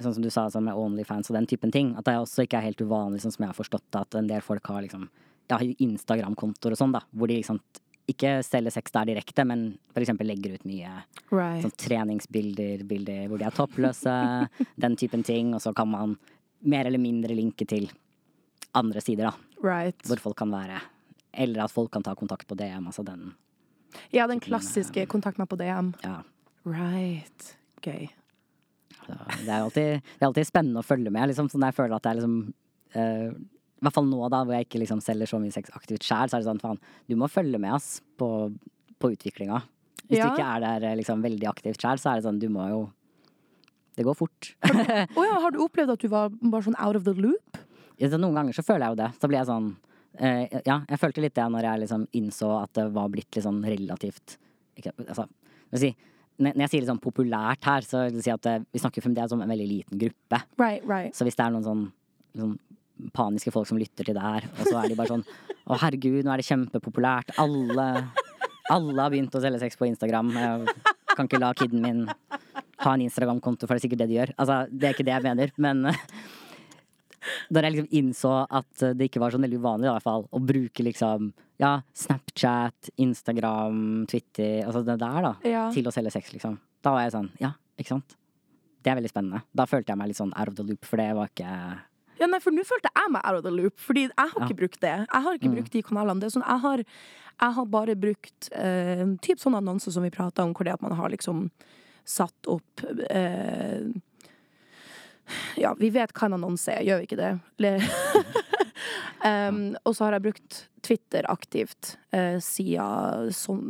[0.00, 2.60] sånn som du sa sånn med Onlyfans og den typen ting, at det også ikke
[2.60, 5.08] er helt uvanlig, sånn som jeg har forstått det, at en del folk har liksom
[5.50, 7.58] ja, Instagram-kontoer og sånn, da, hvor de liksom
[8.10, 9.64] ikke selger sex der direkte, men
[9.98, 10.90] eksempel legger ut mye
[11.30, 11.62] right.
[11.62, 14.14] sånn treningsbilder, bilder hvor de er toppløse,
[14.84, 16.16] den typen ting, og så kan man
[16.60, 17.88] mer eller mindre linke til
[18.76, 20.02] andre sider, da, right.
[20.06, 20.80] hvor folk kan være.
[21.30, 23.32] Eller at folk kan ta kontakt på DM, altså den,
[24.14, 25.94] Ja, den klassiske 'kontakt meg på DM'.
[26.02, 26.22] ja.
[26.68, 27.54] Right.
[27.84, 28.08] Gøy.
[29.00, 29.14] Så
[29.46, 32.04] det er alltid, det er alltid spennende å følge med, liksom, sånn jeg føler at
[32.04, 32.34] det er liksom
[32.94, 36.04] uh, I hvert fall nå, da, hvor jeg ikke liksom selger så mye sex aktivt
[36.04, 38.28] sjæl, så er det sånn faen, du må følge med oss på,
[39.00, 39.62] på utviklinga.
[40.10, 40.26] Hvis Ja.
[40.28, 42.66] du ikke er der eh, liksom veldig aktivt sjæl, så er det sånn, du må
[42.68, 42.80] jo
[43.96, 44.52] Det går fort.
[45.18, 47.58] Å ja, har du opplevd at du var bare sånn out of the loop?
[48.00, 49.08] Ja, Noen ganger så føler jeg jo det.
[49.20, 49.66] Så blir jeg sånn
[50.20, 53.44] uh, Ja, jeg følte litt det når jeg liksom innså at det var blitt litt
[53.44, 54.36] sånn relativt
[54.80, 55.26] ikke, altså,
[55.76, 55.90] si,
[56.40, 59.04] når jeg sier litt sånn populært her, så vil jeg si at eh, vi snakker
[59.04, 60.42] fremdeles om en veldig liten gruppe.
[60.60, 61.16] Right, right.
[61.16, 61.84] Så hvis det er noen sånn,
[62.38, 62.56] sånn
[63.16, 65.26] paniske folk som lytter til det her, og så er de bare sånn
[65.70, 67.28] Å, herregud, nå er det kjempepopulært.
[67.38, 67.84] Alle,
[68.74, 70.32] alle har begynt å selge sex på Instagram.
[70.34, 72.00] Jeg kan ikke la kiden min
[72.80, 74.32] ha en Instagram-konto, for det er sikkert det de gjør.
[74.40, 75.84] Altså, det er ikke det jeg mener, men
[77.50, 80.40] da jeg liksom innså at det ikke var sånn veldig uvanlig i hvert fall, å
[80.44, 85.66] bruke liksom ja, Snapchat, Instagram, Twitter, altså det der, da, Ja.
[85.74, 86.58] til å selge sex, liksom.
[86.82, 88.16] Da var jeg sånn, ja, ikke sant.
[88.80, 89.42] Det er veldig spennende.
[89.52, 91.50] Da følte jeg meg litt sånn out of the loop, for det var ikke
[92.20, 94.46] Ja, nei, for nå følte jeg meg out of the loop, fordi jeg har Ja.
[94.46, 94.94] ikke brukt det.
[95.08, 96.20] Jeg har ikke brukt de kanalene.
[96.20, 96.78] Det er sånn, jeg har,
[97.40, 100.82] jeg har bare brukt eh, typ sånne annonser som vi prata om, hvor det at
[100.82, 101.50] man har liksom
[102.04, 102.80] satt opp
[103.10, 103.84] eh,
[105.60, 107.32] Ja, vi vet hva en annonse er, gjør vi ikke det?
[109.24, 110.52] Um, og så har jeg brukt
[110.86, 111.82] Twitter aktivt
[112.16, 113.66] uh, siden sånn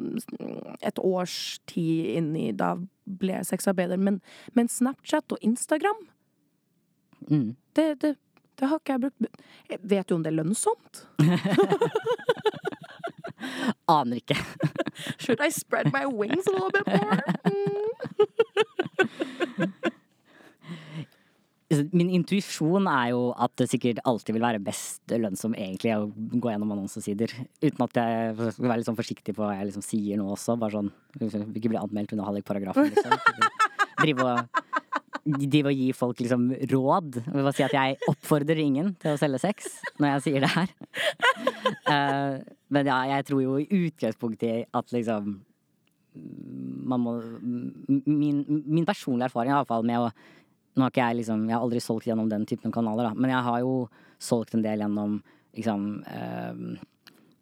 [0.87, 1.37] et års
[1.71, 2.69] tid inni da
[3.05, 3.99] ble jeg sexarbeider.
[4.01, 4.15] Men,
[4.55, 6.01] men Snapchat og Instagram
[7.29, 7.51] mm.
[7.79, 8.13] det, det,
[8.61, 9.19] det har ikke jeg brukt.
[9.71, 10.95] Jeg vet du om det er lønnsomt?
[13.89, 14.37] Aner ikke.
[15.19, 17.23] Should I spread my wings a little bit more?
[17.45, 17.91] Mm.
[21.71, 26.51] Min intuisjon er jo at det sikkert alltid vil være best lønnsom egentlig å gå
[26.51, 27.31] gjennom annonsesider.
[27.63, 30.57] Uten at jeg skal være litt sånn forsiktig på hva jeg liksom sier nå også.
[30.59, 33.15] Bare sånn, ikke bli anmeldt under hallikparagrafen, liksom.
[34.01, 34.63] Drive og,
[35.45, 37.21] drive og gi folk liksom råd.
[37.21, 40.47] Jeg vil bare si at jeg oppfordrer ingen til å selge sex når jeg sier
[40.47, 40.75] det her.
[41.87, 42.41] Uh,
[42.75, 45.39] men ja, jeg tror jo i utgangspunktet at liksom
[46.91, 47.13] man må
[47.87, 50.09] Min, min personlige erfaring i hvert fall med å
[50.77, 53.15] nå har ikke jeg liksom Jeg har aldri solgt gjennom den typen kanaler, da.
[53.15, 53.75] Men jeg har jo
[54.23, 55.21] solgt en del gjennom
[55.57, 56.81] liksom eh,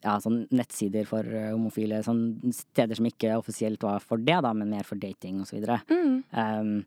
[0.04, 1.98] Ja, sånn nettsider for eh, homofile.
[2.06, 5.56] Sånn steder som ikke offisielt var for det, da, men mer for dating og så
[5.58, 5.80] videre.
[5.90, 6.84] Um,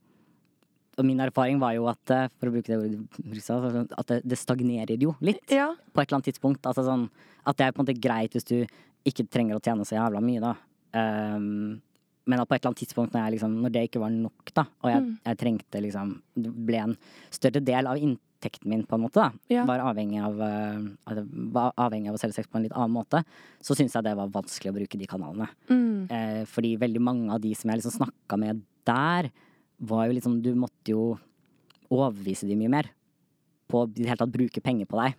[0.97, 3.57] og min erfaring var jo at, eh, for å bruke det ordet, Risa,
[3.99, 5.69] at det, det stagnerer jo litt Ja.
[5.93, 6.63] på et eller annet tidspunkt.
[6.67, 7.09] Altså sånn
[7.45, 8.57] at det er på en måte greit hvis du
[9.07, 10.55] ikke trenger å tjene så jævla mye, da.
[10.95, 11.81] Um,
[12.29, 14.51] men at på et eller annet tidspunkt når, jeg liksom, når det ikke var nok,
[14.53, 16.93] da, og jeg, jeg trengte liksom Det ble en
[17.33, 19.47] større del av inntekten min, på en måte, da.
[19.49, 19.63] Ja.
[19.69, 21.17] Var avhengig av, uh,
[21.53, 23.23] var avhengig av å selge sex på en litt annen måte.
[23.61, 25.49] Så syns jeg det var vanskelig å bruke de kanalene.
[25.71, 25.97] Mm.
[26.13, 29.31] Eh, fordi veldig mange av de som jeg liksom snakka med der,
[29.81, 31.05] var jo liksom Du måtte jo
[31.89, 32.91] overbevise de mye mer.
[33.69, 35.17] På i det hele tatt bruke penger på deg.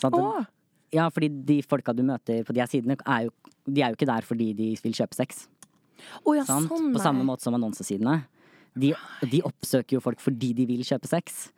[0.00, 0.52] Sånn at,
[0.92, 3.34] ja, fordi de folka du møter på de her sidene, er jo,
[3.64, 5.46] de er jo ikke der fordi de vil kjøpe sex.
[6.22, 8.20] Å ja, sånn på samme måte som annonsesidene.
[8.72, 8.92] De,
[9.28, 11.50] de oppsøker jo folk fordi de vil kjøpe sex.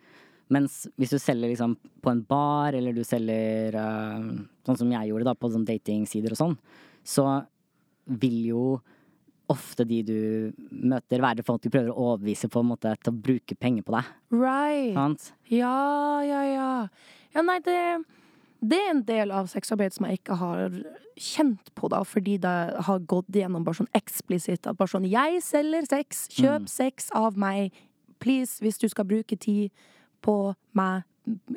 [0.51, 4.25] Mens hvis du selger liksom på en bar, eller du selger uh,
[4.67, 6.57] sånn som jeg gjorde da, på sånn datingsider og sånn,
[7.05, 7.25] så
[8.05, 8.65] vil jo
[9.51, 10.19] ofte de du
[10.71, 13.93] møter, være folk du prøver å overbevise på en måte til å bruke penger på
[13.93, 14.11] deg.
[14.33, 14.93] Right.
[14.97, 15.31] Sant?
[15.53, 16.69] Ja, ja, ja.
[17.35, 17.77] Ja, nei, det,
[18.69, 20.77] det er en del av sexarbeid som jeg ikke har
[21.15, 22.53] kjent på, da, fordi det
[22.87, 27.37] har gått gjennom bare sånn eksplisitt at bare sånn Jeg selger sex, kjøp sex av
[27.39, 27.75] meg,
[28.19, 29.71] please, hvis du skal bruke tid
[30.25, 31.05] på meg,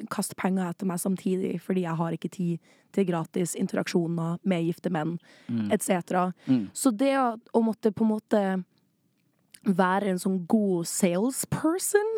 [0.08, 4.90] kast penger etter meg samtidig, fordi jeg har ikke tid til gratis interaksjoner med gifte
[4.94, 5.18] menn,
[5.74, 6.30] etc.
[6.72, 8.42] Så det å, måtte på en måte
[9.68, 12.14] være en sånn god salesperson,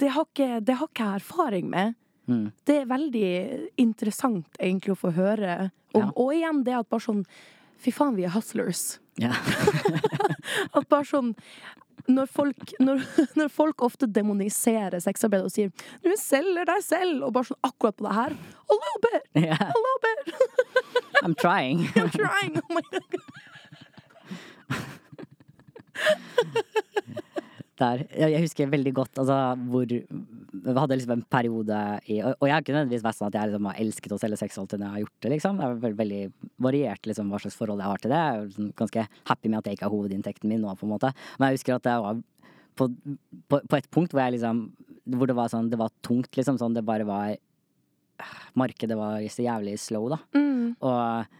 [0.00, 1.94] det, har ikke, det har ikke jeg erfaring med.
[2.28, 2.48] Mm.
[2.68, 3.28] Det er veldig
[3.80, 6.02] interessant egentlig å få høre om.
[6.02, 6.10] Ja.
[6.14, 7.24] Og igjen det at bare sånn
[7.78, 8.96] Fy faen, vi er hustlers.
[9.22, 9.36] Ja.
[10.76, 11.28] At bare sånn
[12.10, 13.04] når folk, når,
[13.38, 15.70] når folk ofte demoniserer sexarbeid og sier
[16.02, 19.22] 'du selger deg selv', og bare sånn akkurat på det her A little bit!
[19.44, 19.62] Yeah.
[19.62, 20.18] A little bit!
[21.22, 21.86] I'm trying.
[21.96, 22.58] I'm trying!
[22.58, 23.04] Oh my God.
[27.78, 28.02] Der.
[28.10, 29.36] Jeg husker veldig godt altså,
[29.70, 31.78] hvor Vi hadde liksom en periode
[32.10, 34.18] i Og og jeg har ikke nødvendigvis vært sånn at jeg liksom har elsket å
[34.18, 35.58] selge sex alltid når jeg har gjort det, liksom.
[35.58, 38.20] Det er veldig, veldig variert liksom, hva slags forhold jeg har til det.
[38.20, 40.94] Jeg er liksom ganske happy med at det ikke er hovedinntekten min nå, på en
[40.94, 41.12] måte.
[41.38, 42.22] Men jeg husker at jeg var
[42.78, 42.88] på,
[43.50, 44.68] på, på et punkt hvor jeg liksom
[45.18, 46.58] Hvor det var sånn Det var tungt, liksom.
[46.60, 47.34] Sånn det bare var
[48.58, 50.22] Markedet var så jævlig slow, da.
[50.34, 50.74] Mm.
[50.82, 51.36] Og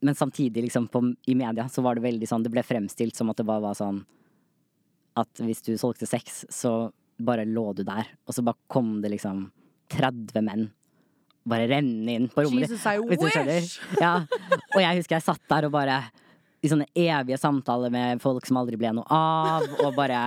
[0.00, 3.30] men samtidig, liksom, på, i media, så var det veldig sånn Det ble fremstilt som
[3.30, 4.00] at det bare var sånn
[5.20, 9.12] At hvis du solgte sex, så bare lå du der, og så bare kom det
[9.12, 9.48] liksom
[9.92, 10.70] 30 menn
[11.50, 13.78] bare renne inn på rommet Jesus, I wish!
[14.00, 14.20] Ja.
[14.74, 16.02] Og jeg husker jeg satt der og bare
[16.60, 20.18] i sånne evige samtaler med folk som aldri ble noe av, og bare,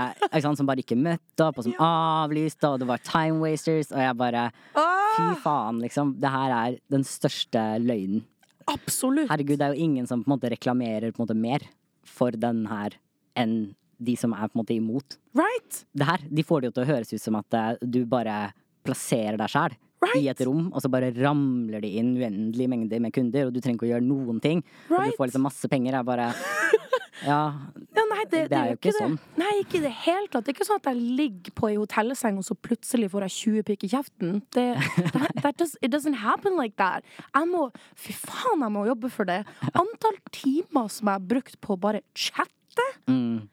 [0.41, 4.01] sant, som bare ikke møtte opp, og som avlyste, og det var time wasters, og
[4.01, 6.15] jeg bare Fy Ah, faen, liksom.
[6.17, 8.23] Det her er den største løgnen.
[8.65, 9.29] absolutt.
[9.29, 11.67] Herregud, det er jo ingen som på en måte reklamerer på en måte mer
[12.01, 12.97] for den her
[13.37, 15.85] enn de som er på en måte imot Right?
[15.93, 16.25] det her.
[16.29, 18.51] De får det jo til å høres ut som at eh, du bare
[18.83, 20.17] plasserer deg sjæl Right.
[20.19, 23.61] i et rom, og så bare ramler det inn uendelige mengder med kunder, og du
[23.63, 24.59] trenger ikke å gjøre noen ting.
[24.91, 25.95] Og du får liksom masse penger.
[25.95, 26.25] Jeg bare
[27.23, 27.37] Ja,
[27.95, 29.13] Ja, nei, det, Det er jo ikke ikke sånn.
[29.39, 30.43] Nei, ikke i det hele tatt.
[30.43, 33.35] Det er ikke sånn at jeg ligger på ei hotellseng, og så plutselig får jeg
[33.37, 34.33] 20 pikk i kjeften.
[34.51, 34.65] Det,
[35.13, 37.07] that, that does, it doesn't happen like that.
[37.31, 39.39] Jeg må Fy faen, jeg må jobbe for det.
[39.71, 42.89] Antall timer som jeg har brukt på å bare chatte.
[43.07, 43.47] mm,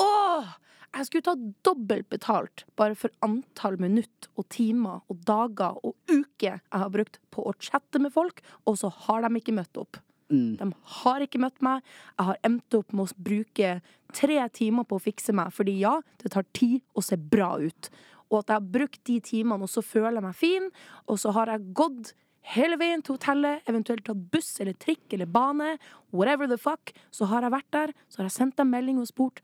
[0.00, 0.54] Åh!
[0.94, 1.34] Jeg skulle ta
[1.66, 7.18] dobbelt betalt bare for antall minutt og timer og dager og uker jeg har brukt
[7.34, 9.98] på å chatte med folk, og så har de ikke møtt opp.
[10.30, 10.56] mm.
[10.60, 11.82] De har ikke møtt meg.
[12.18, 13.72] Jeg har endt opp med å bruke
[14.14, 17.90] tre timer på å fikse meg, fordi ja, det tar tid å se bra ut.
[18.30, 20.70] Og at jeg har brukt de timene, og så føler jeg meg fin,
[21.10, 22.14] og så har jeg gått
[22.54, 25.74] hele veien til hotellet, eventuelt tatt buss eller trikk eller bane,
[26.12, 29.08] whatever the fuck, så har jeg vært der, så har jeg sendt dem melding og
[29.10, 29.42] spurt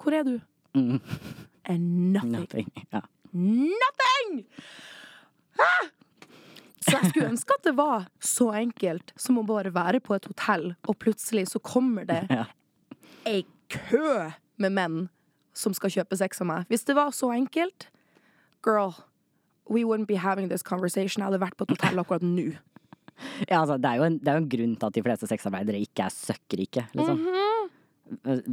[0.00, 0.36] Hvor er du?
[0.74, 1.00] Mm.
[1.68, 2.32] And nothing.
[2.40, 2.70] Nothing.
[2.92, 3.00] Ja.
[3.32, 4.44] Nothing!
[5.60, 5.90] Ah!
[6.82, 10.26] Så jeg skulle ønske at det var så enkelt som å bare være på et
[10.26, 12.44] hotell, og plutselig så kommer det Ja.
[13.24, 15.08] ei kø med menn
[15.54, 16.66] som skal kjøpe sex av meg.
[16.68, 17.86] Hvis det var så enkelt,
[18.66, 18.94] girl,
[19.70, 21.22] we wouldn't be having this conversation.
[21.22, 22.52] Jeg hadde vært på et hotell akkurat nå.
[23.48, 25.78] Ja, altså, det, er en, det er jo en grunn til at de fleste sexarbeidere
[25.84, 27.20] ikke er søkkrike, liksom.
[27.22, 27.41] Mhm.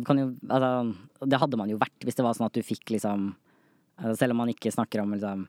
[0.05, 0.71] Kan jo, altså,
[1.27, 3.31] det hadde man jo vært hvis det var sånn at du fikk liksom
[3.97, 5.47] altså, Selv om man ikke snakker om liksom,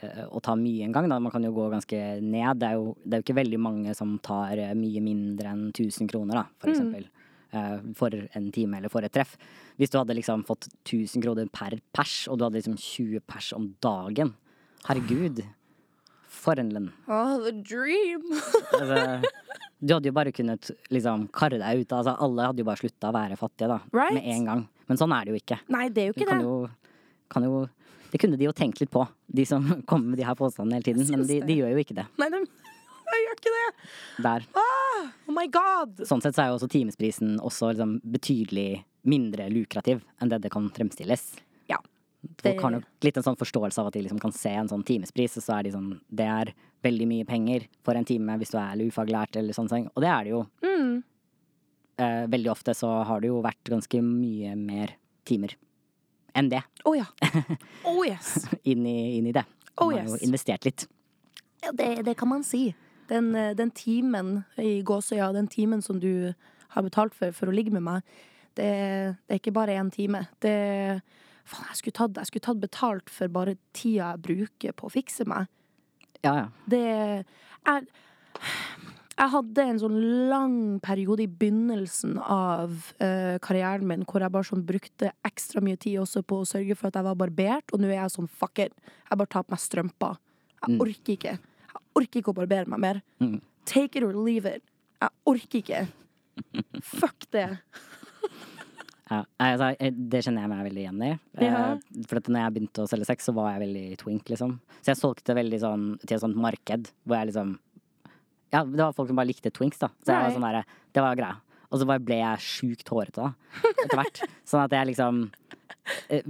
[0.00, 1.18] eh, å ta mye en gang, da.
[1.22, 2.60] Man kan jo gå ganske ned.
[2.60, 5.64] Det er jo, det er jo ikke veldig mange som tar eh, mye mindre enn
[5.72, 7.08] 1000 kroner, da, for eksempel.
[7.10, 7.16] Mm.
[7.98, 9.32] For en time eller for et treff.
[9.74, 13.48] Hvis du hadde liksom fått 1000 kroner per pers, og du hadde liksom 20 pers
[13.56, 14.36] om dagen.
[14.86, 15.42] Herregud.
[16.30, 16.88] For en lønn.
[17.10, 18.22] Oh, the dream!
[18.80, 19.30] Altså,
[19.80, 21.92] du hadde jo bare kunnet liksom karre deg ut.
[21.96, 24.14] Altså, alle hadde jo bare slutta å være fattige da, Right.
[24.18, 24.62] med en gang.
[24.90, 25.58] Men sånn er det jo ikke.
[25.72, 26.38] Nei, det er jo ikke det.
[26.44, 26.54] jo,
[27.32, 27.62] kan jo
[28.12, 30.86] Det kunne de jo tenkt litt på, de som kommer med de her påstandene hele
[30.90, 31.06] tiden.
[31.14, 32.40] Men de, de gjør jo ikke det Nei, de,
[33.10, 33.66] de gjør ikke det!
[34.26, 34.46] der.
[34.60, 36.02] Oh my god!
[36.08, 40.50] Sånn sett så er jo også timesprisen også liksom betydelig mindre lukrativ enn det det
[40.52, 41.22] kan fremstilles.
[42.42, 44.84] Folk har nok litt en sånn forståelse av at de liksom kan se en sånn
[44.84, 46.50] timespris, og så er de sånn Det er
[46.84, 49.86] veldig mye penger for en time hvis du er ufaglært eller sånne ting.
[49.94, 50.42] Og det er det jo.
[50.64, 51.02] Mm.
[52.00, 54.94] eh, veldig ofte så har det jo vært ganske mye mer
[55.28, 55.56] timer
[56.36, 57.06] enn det Å ja.
[57.88, 58.46] Oh yes.
[58.62, 59.44] inn i, inn i det.
[59.76, 60.86] Oh, Man har jo investert litt.
[61.64, 62.74] Ja, det, det kan man si.
[63.10, 66.32] Den, eh, den timen i gåsøya, den timen som du
[66.76, 68.04] har betalt for for å ligge med meg,
[68.54, 68.70] det,
[69.26, 70.22] det er ikke bare én time.
[70.42, 71.00] Det
[71.50, 74.92] Faen, jeg skulle, tatt, jeg skulle tatt betalt for bare tida jeg bruker på å
[74.92, 75.50] fikse meg.
[76.22, 76.46] Ja, ja.
[76.68, 77.86] Det jeg,
[79.20, 79.96] Jeg hadde en sånn
[80.30, 85.76] lang periode i begynnelsen av uh, karrieren min hvor jeg bare sånn brukte ekstra mye
[85.80, 88.30] tid også på å sørge for at jeg var barbert, og nå er jeg sånn
[88.30, 88.72] fuck it.
[89.10, 90.20] Jeg bare tar på meg strømper.
[90.60, 91.36] Jeg orker ikke.
[91.74, 93.02] Jeg orker ikke å barbere meg mer.
[93.20, 93.38] Mm.
[93.68, 94.64] Take it or leave it.
[95.00, 95.82] Jeg orker ikke.
[97.00, 97.48] Fuck det.
[99.10, 99.20] Ja.
[99.42, 101.10] Altså, det kjenner jeg meg veldig igjen i.
[101.40, 101.64] Eh, Ja.
[102.08, 104.56] For når jeg begynte å selge sex, så var jeg veldig twink, liksom.
[104.80, 107.58] Så jeg solgte veldig sånn til et sånt marked hvor jeg liksom
[108.50, 109.90] Ja, det var folk som bare likte twinks, da.
[110.02, 111.36] Så jeg var sånn derre Det var greia.
[111.70, 113.60] Og så bare ble jeg sjukt hårete, da.
[113.84, 114.22] Etter hvert.
[114.50, 115.20] sånn at jeg liksom
[116.10, 116.22] eh,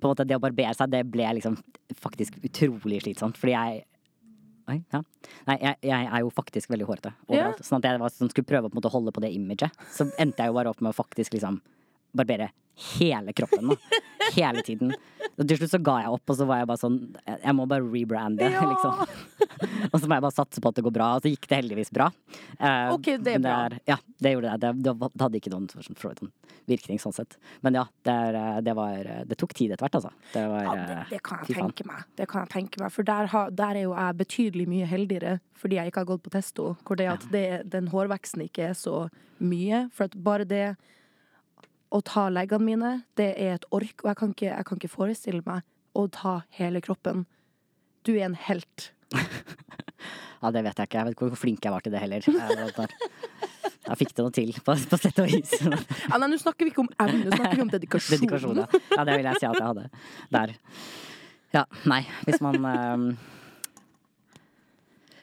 [0.00, 1.56] På en måte, det å barbere seg, det ble liksom
[2.00, 3.36] faktisk utrolig slitsomt.
[3.40, 3.84] Fordi jeg
[4.70, 5.00] Oi, ja.
[5.48, 7.64] Nei, jeg, jeg er jo faktisk veldig hårete overalt.
[7.66, 9.74] Sånn at jeg var, sånn, skulle prøve å på måte, holde på det imaget.
[9.90, 11.58] Så endte jeg jo bare opp med å faktisk liksom
[12.16, 12.50] barbere
[12.96, 13.68] hele kroppen.
[13.68, 13.98] Da.
[14.32, 14.94] Hele tiden.
[15.36, 16.94] Og til slutt så ga jeg opp, og så var jeg bare sånn
[17.26, 18.62] Jeg må bare rebrande, Ja.
[18.70, 19.02] liksom.
[19.92, 21.08] og så må jeg bare satse på at det går bra.
[21.18, 22.06] Og så gikk det heldigvis bra.
[22.56, 23.58] Uh, Ok, det er bra.
[23.88, 24.60] ja, det gjorde det.
[24.64, 26.32] Det, det, det hadde ikke noen sånn, for så vidt sånn
[26.70, 27.36] virkning sånn sett.
[27.66, 30.12] Men ja, det, eh, det var Det tok tid etter hvert, altså.
[30.32, 32.04] Det var Ja, det, eh, det kan jeg tenke meg.
[32.16, 32.92] Det kan jeg tenke meg.
[32.94, 36.22] For der, har, der er jo jeg betydelig mye heldigere fordi jeg ikke har gått
[36.24, 36.72] på testo.
[36.86, 39.04] Hvor det at det, den hårveksten ikke er så
[39.42, 39.84] mye.
[39.94, 40.64] For at bare det
[41.92, 44.02] å ta leggene mine, det er et ork.
[44.02, 45.66] Og jeg kan ikke, jeg kan ikke forestille meg
[45.98, 47.26] å ta hele kroppen.
[48.06, 48.90] Du er en helt.
[50.42, 50.98] Ja, det vet jeg ikke.
[50.98, 52.24] Jeg vet ikke hvor flink jeg var til det heller.
[52.26, 55.52] Jeg, fikk det noe til, på, på sett og vis.
[56.10, 58.16] Ja, nei, nå snakker vi ikke om evne, nå snakker vi om dedikasjon.
[58.24, 58.80] Dedikasjon, ja.
[58.96, 59.04] ja.
[59.06, 59.84] Det vil jeg si at jeg hadde
[60.34, 60.54] der.
[61.54, 63.06] Ja, nei, hvis man ehm,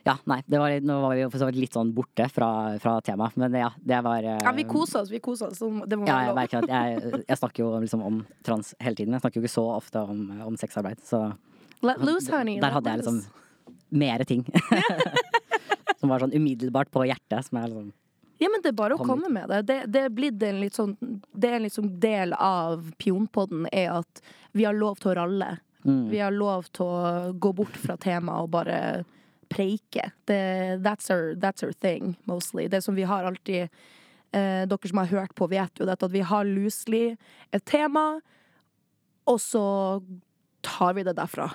[0.08, 2.48] Ja, nei, det var, litt- nå var vi for så vidt litt sånn borte fra,
[2.80, 5.60] fra temaet, men ja, det var uh, Ja, vi koser oss, vi koser oss.
[5.60, 6.70] Det må Ja, være lov.
[6.70, 9.14] Jeg, jeg, jeg snakker jo liksom om trans hele tiden.
[9.18, 11.26] Jeg snakker jo ikke så ofte om, om sexarbeid, så
[11.84, 12.58] Let loose, honey.
[12.60, 13.22] der hadde jeg liksom
[13.92, 14.46] mere ting.
[16.00, 17.46] som var sånn umiddelbart på hjertet.
[17.48, 17.92] Som er liksom
[18.40, 19.62] Ja, men det er bare å komme med det.
[19.68, 20.94] Det, det er blitt en litt sånn
[21.36, 24.22] Det er en liksom del av Pionpodden er at
[24.56, 25.50] vi har lov til å ralle.
[25.84, 26.06] Mm.
[26.12, 28.78] Vi har lov til å gå bort fra temaet og bare
[29.50, 30.12] preike.
[30.30, 32.68] Det, that's, our, that's our thing, mostly.
[32.68, 33.70] Det som vi har alltid
[34.32, 37.18] eh, dere som har hørt på, vet jo dette at vi har loosely
[37.52, 38.22] et tema,
[39.30, 39.66] og så
[40.66, 41.52] tar vi det derfra.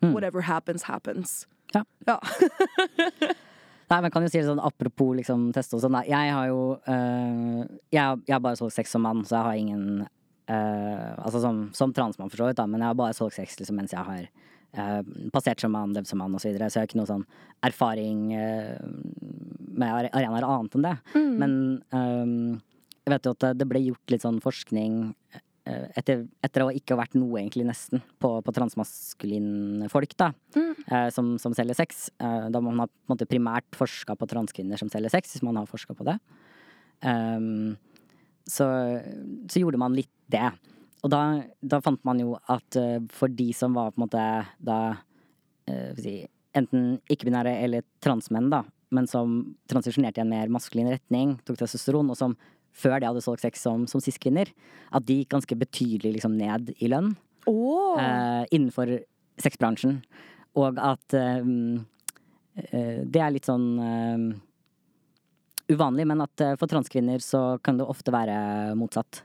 [0.00, 1.48] Whatever happens, happens.
[1.74, 1.84] Ja.
[2.06, 2.20] Ja.
[3.88, 5.96] Nei, men kan jo si det sånn apropos liksom teste og sånn.
[6.08, 9.60] Jeg har jo øh, jeg, jeg har bare solgt sex som mann, så jeg har
[9.62, 13.38] ingen øh, Altså som, som transmann, for så vidt, da, men jeg har bare solgt
[13.38, 14.28] sex liksom, mens jeg har
[15.34, 16.44] passert som mann, levd som mann osv.
[16.46, 17.26] Så, videre, så jeg har ikke noe sånn
[17.66, 18.88] erfaring øh,
[19.78, 20.96] med arenaer annet enn det.
[21.42, 21.58] Men
[21.92, 22.60] um,
[23.04, 24.98] jeg vet jo at det- ble gjort litt sånn forskning
[25.68, 31.08] etter, etter å ikke ha vært noe, egentlig, nesten, på, på transmaskuline folk, da eh,
[31.12, 32.06] som, som selger sex.
[32.16, 35.44] Eh, da man har på en måte primært forska på transkvinner som selger sex, hvis
[35.44, 36.16] man har forska på det.
[37.04, 37.76] Um,
[38.48, 38.64] så,
[39.52, 40.46] så gjorde man litt det.
[41.04, 41.22] Og da,
[41.62, 44.24] da fant man jo at eh, for de som var på en måte
[44.58, 44.78] da
[45.70, 46.14] eh, si,
[46.58, 49.40] enten ikke-binære eller transmenn, da, men som
[49.70, 52.34] transisjonerte i en mer maskulin retning, tok testosteron, og som
[52.78, 54.50] før det hadde solgt sex som, som cis-kvinner,
[54.94, 57.12] at de gikk ganske betydelig liksom, ned i lønn
[57.50, 57.98] oh.
[58.00, 58.98] eh, innenfor
[59.42, 60.00] sexbransjen.
[60.58, 61.48] Og at eh,
[62.72, 64.26] eh, det er litt sånn eh,
[65.74, 69.22] uvanlig, men at for transkvinner så kan det ofte være motsatt.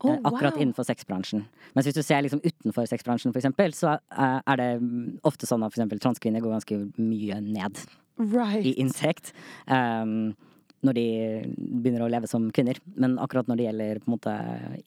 [0.00, 0.20] Åh, wow.
[0.30, 1.42] akkurat innenfor sexbransjen.
[1.76, 5.64] Mens hvis du ser liksom utenfor sexbransjen, eksempel, så eh, er det mm, ofte sånn
[5.66, 5.98] at f.eks.
[6.00, 7.82] transkvinner går ganske mye ned
[8.20, 8.64] Right.
[8.66, 9.32] i inntekt.
[9.66, 10.32] Um,
[10.84, 11.06] når de
[11.56, 12.78] begynner å leve som kvinner.
[12.96, 14.36] Men akkurat når det gjelder måte,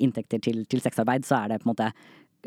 [0.01, 1.91] inntekter til, til sexarbeid, så er det på en måte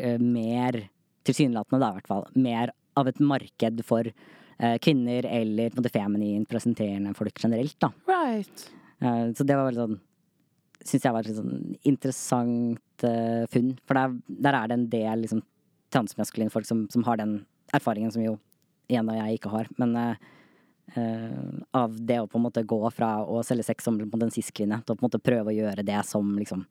[0.03, 0.81] eh, mer
[1.27, 5.83] tilsynelatende, da i hvert fall, mer av et marked for uh, kvinner eller på en
[5.83, 7.91] måte feminint presenterende folk generelt, da.
[8.09, 8.67] Right.
[9.03, 9.99] Uh, så det var veldig sånn
[10.87, 13.75] Syns jeg var et sånn interessant uh, funn.
[13.87, 14.17] For der,
[14.47, 15.43] der er det en del liksom,
[15.95, 17.41] transmaskuline folk som, som har den
[17.75, 18.37] erfaringen som jo
[18.87, 19.71] igjen og jeg ikke har.
[19.83, 20.33] Men uh,
[20.95, 24.31] uh, av det å på en måte gå fra å selge sex som en måte
[24.39, 26.65] cis-kvinne til å på en måte prøve å gjøre det som liksom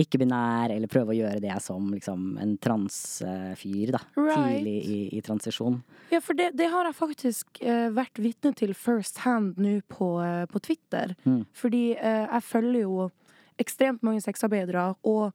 [0.00, 3.98] ikke-binær, eller prøve å gjøre det som liksom en transfyr, da.
[4.16, 4.38] Right.
[4.38, 5.82] Tidlig i, i transisjon.
[6.12, 10.20] Ja, for det, det har jeg faktisk uh, vært vitne til first hand nå på,
[10.24, 11.14] uh, på Twitter.
[11.24, 11.44] Mm.
[11.56, 13.10] Fordi uh, jeg følger jo
[13.60, 15.32] ekstremt mange sexarbeidere, og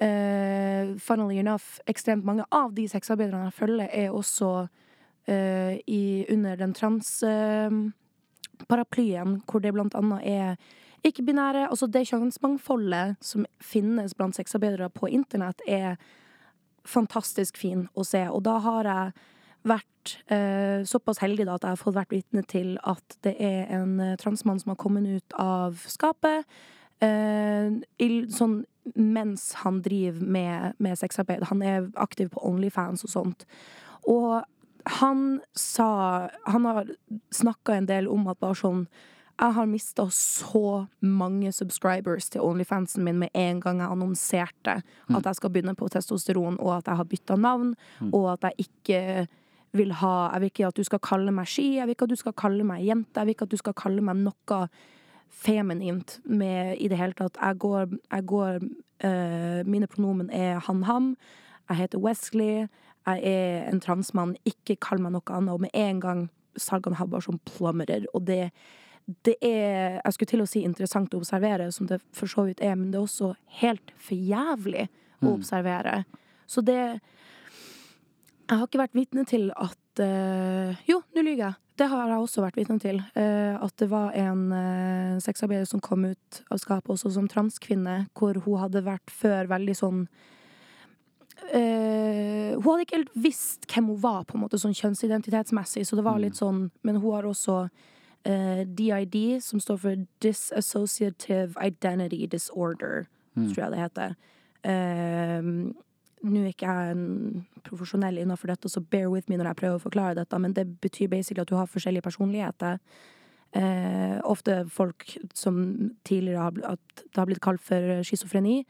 [0.00, 4.64] funnily enough, ekstremt mange av de sexarbeiderne jeg følger, er også
[5.28, 10.56] i, under den trans-paraplyen, hvor det blant annet er
[11.06, 11.68] ikke-binære.
[11.70, 16.00] Altså det kjønnsmangfoldet som finnes blant sexarbeidere på internett, er
[16.88, 18.22] fantastisk fin å se.
[18.28, 19.12] Og da har jeg
[19.68, 23.68] vært eh, såpass heldig da, at jeg har fått vært vitne til at det er
[23.76, 26.48] en eh, transmann som har kommet ut av skapet.
[27.04, 27.68] Eh,
[28.00, 28.62] i, sånn
[28.96, 31.44] mens han driver med, med sexarbeid.
[31.50, 33.46] Han er aktiv på Onlyfans og sånt.
[34.08, 34.40] Og
[34.88, 36.88] han sa Han har
[37.30, 38.86] snakka en del om at bare sånn
[39.40, 44.74] jeg har mista så mange subscribers til Onlyfansen min med en gang jeg annonserte
[45.08, 47.74] at jeg skal begynne på testosteron, og at jeg har bytta navn,
[48.12, 49.26] og at jeg ikke
[49.72, 52.10] vil ha Jeg vil ikke at du skal kalle meg ski, jeg vil ikke at
[52.10, 54.68] du skal kalle meg jente, jeg vil ikke at du skal kalle meg noe
[55.30, 57.38] feminint med i det hele tatt.
[57.40, 58.58] Jeg går, jeg går
[59.04, 61.16] øh, Mine pronomen er han-ham.
[61.68, 62.66] Jeg heter Wesley.
[63.06, 64.36] Jeg er en transmann.
[64.44, 65.54] Ikke kall meg noe annet.
[65.54, 66.28] Og med en gang
[66.58, 68.08] salgene har bare sånn plummeter.
[68.14, 68.50] Og det,
[69.24, 72.62] det er Jeg skulle til å si interessant å observere, som det for så vidt
[72.64, 74.88] er, men det er også helt for jævlig
[75.20, 76.04] å observere.
[76.46, 77.00] Så det
[78.50, 81.54] Jeg har ikke vært vitne til at uh, Jo, nå lyver jeg.
[81.80, 82.98] Det har jeg også vært vitne til.
[83.14, 88.10] Uh, at det var en uh, sexarbeider som kom ut av skapet også som transkvinne,
[88.18, 90.04] hvor hun hadde vært før veldig sånn
[91.50, 95.96] Uh, Hun hadde ikke helt visst hvem hun var, på en måte, sånn kjønnsidentitetsmessig, så
[95.98, 97.62] det var litt sånn Men hun har også
[98.24, 104.18] eh, DID, som står for Disassociative Identity Disorder, tror jeg det heter.
[104.60, 105.72] Uh,
[106.20, 109.78] nå er ikke jeg en profesjonell innenfor dette, så bear with me når jeg prøver
[109.78, 112.80] å forklare dette, men det betyr basically at du har forskjellige personligheter.
[113.56, 115.62] Eh, ofte folk som
[116.04, 118.60] tidligere har, bl- at det har blitt kalt for schizofreni,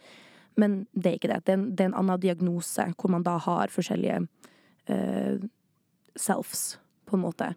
[0.57, 1.40] men det er ikke det.
[1.46, 4.22] Det er en, det er en annen diagnose, hvor man da har forskjellige
[4.86, 5.42] eh,
[6.16, 7.51] selves, på en måte.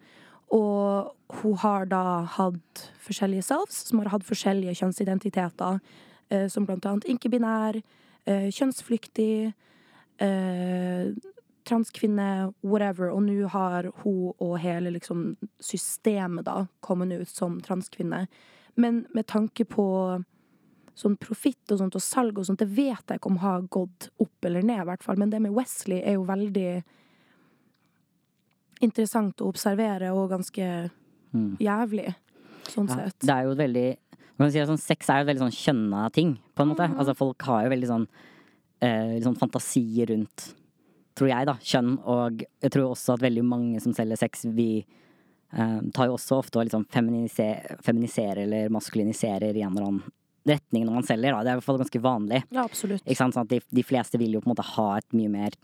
[0.54, 5.80] Og hun har da hatt forskjellige selves, som har hatt forskjellige kjønnsidentiteter,
[6.30, 7.82] eh, som blant annet ikke-binær,
[8.26, 9.54] eh, kjønnsflyktig,
[10.20, 11.14] eh,
[11.66, 13.10] transkvinne, whatever.
[13.10, 18.28] Og nå har hun og hele liksom, systemet da kommet ut som transkvinne.
[18.76, 20.24] Men med tanke på
[20.96, 24.10] sånn profitt og sånt og salg og sånt, det vet jeg ikke om har gått
[24.22, 25.18] opp eller ned, i hvert fall.
[25.18, 26.84] Men det med Wesley er jo veldig
[28.82, 30.70] interessant å observere og ganske
[31.60, 32.14] jævlig,
[32.70, 33.20] sånn Ja, sett.
[33.20, 33.88] det er jo et veldig
[34.44, 36.88] kan si sånn, Sex er jo et veldig sånn kjønna ting, på en måte.
[36.90, 36.98] Mm.
[37.00, 38.08] Altså Folk har jo veldig sånn,
[38.82, 40.50] eh, sånn fantasi rundt,
[41.16, 41.94] tror jeg, da, kjønn.
[42.10, 44.84] Og jeg tror også at veldig mange som selger sex, vi
[45.54, 50.12] eh, tar jo også ofte og liksom feminiserer, feminiserer eller maskuliniserer i en eller annen
[50.50, 51.32] retning når man selger.
[51.32, 51.44] Da.
[51.44, 52.44] Det er i hvert fall ganske vanlig.
[52.52, 53.06] Ja, absolutt.
[53.06, 53.38] Ikke sant?
[53.38, 55.56] Sånn at de, de fleste vil jo på en måte ha et mye mer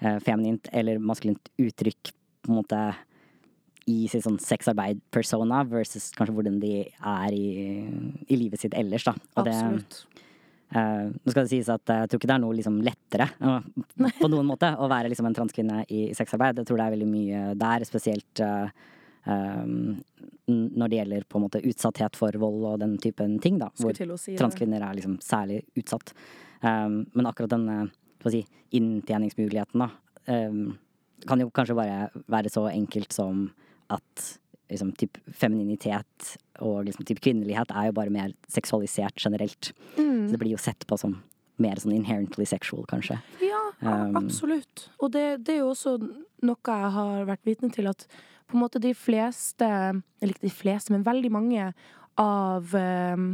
[0.00, 2.82] eh, feminint eller maskulint uttrykk på en måte
[3.90, 7.46] i sitt sånn sexarbeid-persona versus kanskje hvordan de er i,
[8.30, 9.14] i livet sitt ellers, da.
[9.34, 10.22] Og det, Absolutt.
[10.70, 13.28] eh, nå skal det sies at eh, jeg tror ikke det er noe liksom lettere
[13.42, 13.58] uh,
[14.20, 16.62] på noen måte å være liksom en transkvinne i sexarbeid.
[16.62, 18.70] Jeg tror det er veldig mye der, spesielt uh,
[19.26, 19.98] um,
[20.52, 23.72] når det gjelder på en måte utsatthet for vold og den typen ting, da.
[23.80, 26.14] Hvor si transkvinner er liksom særlig utsatt.
[26.62, 27.66] Um, men akkurat den
[28.22, 29.88] hva skal jeg si, inntjeningsmuligheten, da,
[30.30, 30.76] um,
[31.28, 33.44] kan jo kanskje bare være så enkelt som
[33.92, 34.28] at
[34.72, 39.72] liksom, typ femininitet og liksom, typ kvinnelighet er jo bare mer seksualisert generelt.
[39.98, 40.26] Mm.
[40.26, 41.18] Så det blir jo sett på som
[41.62, 43.20] mer sånn inherently sexual, kanskje.
[43.44, 44.88] Ja, Um, absolutt.
[45.02, 45.96] Og det, det er jo også
[46.46, 48.04] noe jeg har vært vitne til, at
[48.46, 51.70] på en måte de fleste, eller ikke de fleste, men veldig mange
[52.20, 53.24] av eh,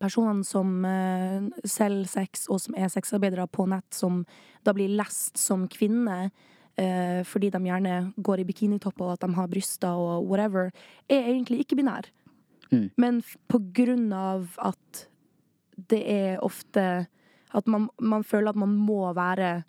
[0.00, 4.24] personene som eh, selger sex, og som er sexarbeidere på nett, som
[4.64, 6.30] da blir lest som kvinner,
[6.76, 10.70] eh, fordi de gjerne går i bikinitopp og at de har bryster og whatever,
[11.08, 12.10] er egentlig ikke binær.
[12.70, 12.90] Mm.
[12.96, 15.06] Men på grunn av at
[15.88, 17.06] det er ofte
[17.52, 19.62] At man, man føler at man må være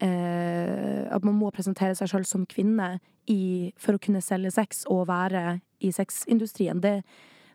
[0.00, 4.84] eh, At man må presentere seg sjøl som kvinne i, for å kunne selge sex
[4.86, 6.78] og være i sexindustrien.
[6.78, 7.00] Det,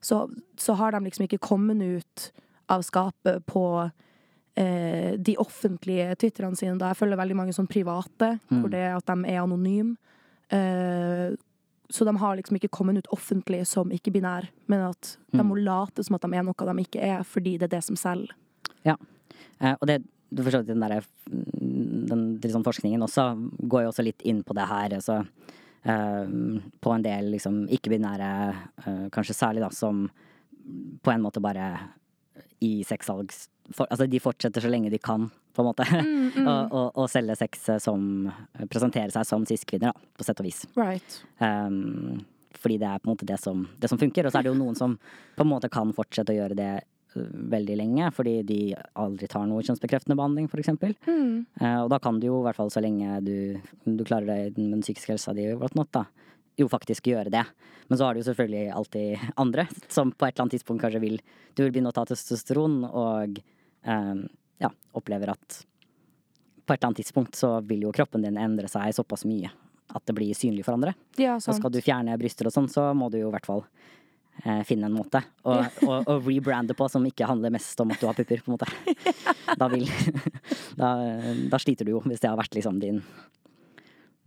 [0.02, 0.26] så,
[0.58, 2.32] så har de liksom ikke kommet ut
[2.72, 3.66] av skapet på
[4.56, 6.78] eh, de offentlige Twitterne sine.
[6.82, 9.98] Da jeg følger veldig mange sånn private, hvor det er at de er anonyme.
[10.52, 11.38] Eh,
[11.92, 16.06] så de har liksom ikke kommet ut offentlig som ikke-binær, men at de må late
[16.08, 18.32] som at de er noe de ikke er, fordi det er det som selger.
[18.88, 18.96] Ja.
[19.60, 20.00] Eh, og det,
[20.32, 24.70] du forstår den der, den, den, forskningen også går jo også litt inn på det
[24.72, 24.96] her.
[25.02, 25.20] Altså,
[25.84, 28.32] på en del liksom ikke-binære,
[28.86, 30.04] eh, kanskje særlig da, som
[31.02, 31.74] på en måte bare
[32.62, 33.48] i sexsalgs...
[33.78, 35.88] Altså de fortsetter så lenge de kan, på en måte.
[36.52, 38.30] og, og, og selge sex eh, som
[38.70, 40.66] Presentere seg som cis-kvinner, da, på sett og vis.
[40.78, 41.18] Right.
[41.40, 42.22] Um,
[42.62, 44.28] fordi det er på en måte det som, det som funker.
[44.28, 44.98] Og så er det jo noen som
[45.38, 46.72] på en måte kan fortsette å gjøre det
[47.16, 48.60] veldig lenge, fordi de
[49.00, 50.96] aldri tar noe kjønnsbekreftende behandling, eksempel.
[51.08, 51.46] Mm.
[51.62, 53.36] Uh, og da kan du jo, i hvert fall så lenge du,
[53.86, 56.06] du klarer deg med den psykiske helsa di, whatnot, da,
[56.60, 57.46] jo faktisk gjøre det.
[57.90, 61.02] Men så har du jo selvfølgelig alltid andre som på et eller annet tidspunkt kanskje
[61.04, 61.18] vil
[61.58, 63.42] Du vil begynne å ta testosteron og
[63.84, 64.22] um,
[64.62, 65.58] ja, opplever at
[66.62, 69.52] på et eller annet tidspunkt så vil jo kroppen din endre seg såpass mye
[69.92, 70.94] at det blir synlig for andre.
[71.20, 71.56] Ja, sant.
[71.56, 74.01] Og skal du fjerne bryster og sånn, så må du jo i hvert fall eh,
[74.66, 78.08] finne en måte å, å, å rebrande på som ikke handler mest om at du
[78.08, 78.70] har pupper, på en måte.
[79.62, 79.84] Da vil
[80.80, 80.90] da,
[81.52, 83.02] da sliter du jo, hvis det har vært liksom din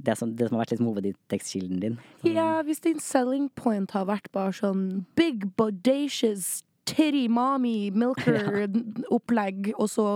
[0.04, 1.98] det som, det som har vært liksom hovedinntektskilden din.
[2.26, 9.88] Ja, hvis din selling point har vært bare sånn big bodacious titty mommy milker-opplegg, og
[9.90, 10.08] så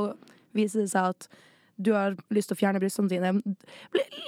[0.56, 1.28] viser det seg at
[1.78, 3.30] du har lyst til å fjerne brystene dine.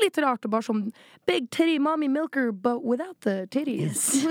[0.01, 0.85] Litt rart og bare sånn
[1.27, 4.09] big titty mommy milker, but without the titties.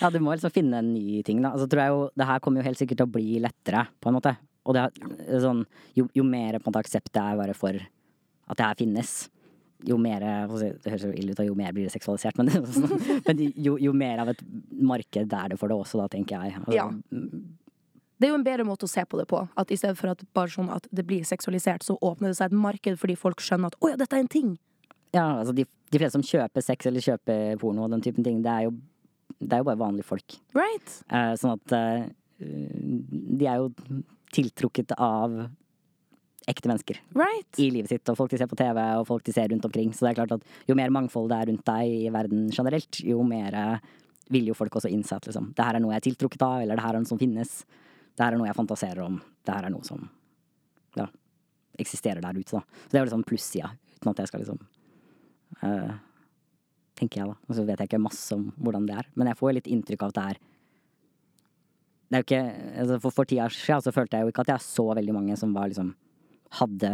[0.00, 1.52] Ja, du må liksom finne en ny ting, da.
[1.54, 4.10] Altså, tror jeg jo, det her kommer jo helt sikkert til å bli lettere, på
[4.10, 4.34] en måte.
[4.66, 5.62] Og det er sånn,
[5.96, 9.14] jo, jo mer på en måte aksept det er bare for at det her finnes,
[9.84, 12.50] jo mer Det høres jo ille ut, jo mer blir det seksualisert, men,
[13.28, 14.40] men jo, jo mer av et
[14.80, 16.58] marked er det for det også, da, tenker jeg.
[16.60, 16.88] Altså, Ja.
[18.24, 19.36] Det er jo en bedre måte å se på det på.
[19.60, 22.48] At I stedet for at bare sånn at det blir seksualisert, så åpner det seg
[22.48, 24.54] et marked fordi folk skjønner at å ja, dette er en ting.
[25.12, 28.38] Ja, altså de, de fleste som kjøper sex eller kjøper porno og den typen ting,
[28.40, 28.72] det er jo,
[29.42, 30.38] det er jo bare vanlige folk.
[30.56, 30.96] Right?
[31.12, 32.08] Eh, sånn at eh,
[32.40, 34.00] de er jo
[34.32, 35.36] tiltrukket av
[36.48, 37.60] ekte mennesker Right?
[37.60, 39.92] i livet sitt, og folk de ser på TV, og folk de ser rundt omkring.
[39.92, 43.04] Så det er klart at jo mer mangfold det er rundt deg i verden generelt,
[43.04, 43.60] jo mer
[44.32, 46.62] vil jo folk også innse at liksom, det her er noe jeg er tiltrukket av,
[46.64, 47.58] eller det her er noe som finnes.
[48.14, 49.18] Det her er noe jeg fantaserer om.
[49.44, 50.06] Det her er noe som
[50.98, 51.08] ja,
[51.80, 52.62] eksisterer der ute, da.
[52.62, 54.60] Så det er jo liksom plussida, uten at jeg skal liksom
[55.62, 55.94] uh,
[56.94, 57.34] Tenker jeg, da.
[57.50, 59.06] Og så vet jeg ikke masse om hvordan det er.
[59.18, 60.42] Men jeg får litt inntrykk av at det er
[62.04, 62.42] det er jo ikke,
[62.78, 65.14] altså for, for ti år siden så følte jeg jo ikke at jeg så veldig
[65.16, 65.88] mange som var liksom
[66.60, 66.92] hadde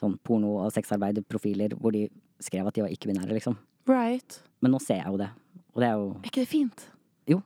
[0.00, 2.06] sånn porno- og sexarbeiderprofiler hvor de
[2.42, 3.58] skrev at de var ikke-binære, liksom.
[3.90, 4.38] Right.
[4.64, 5.28] Men nå ser jeg jo det.
[5.74, 6.86] Og det er jo Er ikke det fint?
[7.28, 7.42] Jo.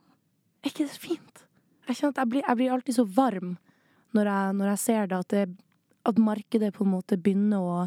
[0.63, 1.46] Er ikke det fint?
[1.87, 3.57] Jeg kjenner at jeg blir, jeg blir alltid så varm
[4.17, 5.45] når jeg, når jeg ser det at, det,
[6.09, 7.79] at markedet på en måte begynner å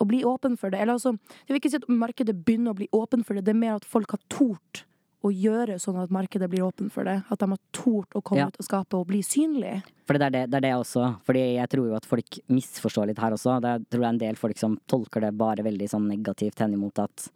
[0.00, 0.80] å bli åpen for det.
[0.82, 1.12] Eller altså,
[1.44, 3.76] jeg vil ikke si at markedet begynner å bli åpen for det, det er mer
[3.76, 4.80] at folk har tort
[5.22, 7.20] å gjøre sånn at markedet blir åpen for det.
[7.30, 8.46] At de har tort å komme Ja.
[8.50, 9.76] ut og skape og bli synlig.
[10.08, 11.04] For det er det, det er det også.
[11.28, 13.60] Fordi jeg tror jo at folk misforstår litt her også.
[13.62, 16.58] Det er, tror det er en del folk som tolker det bare veldig sånn negativt
[16.58, 17.28] henimot at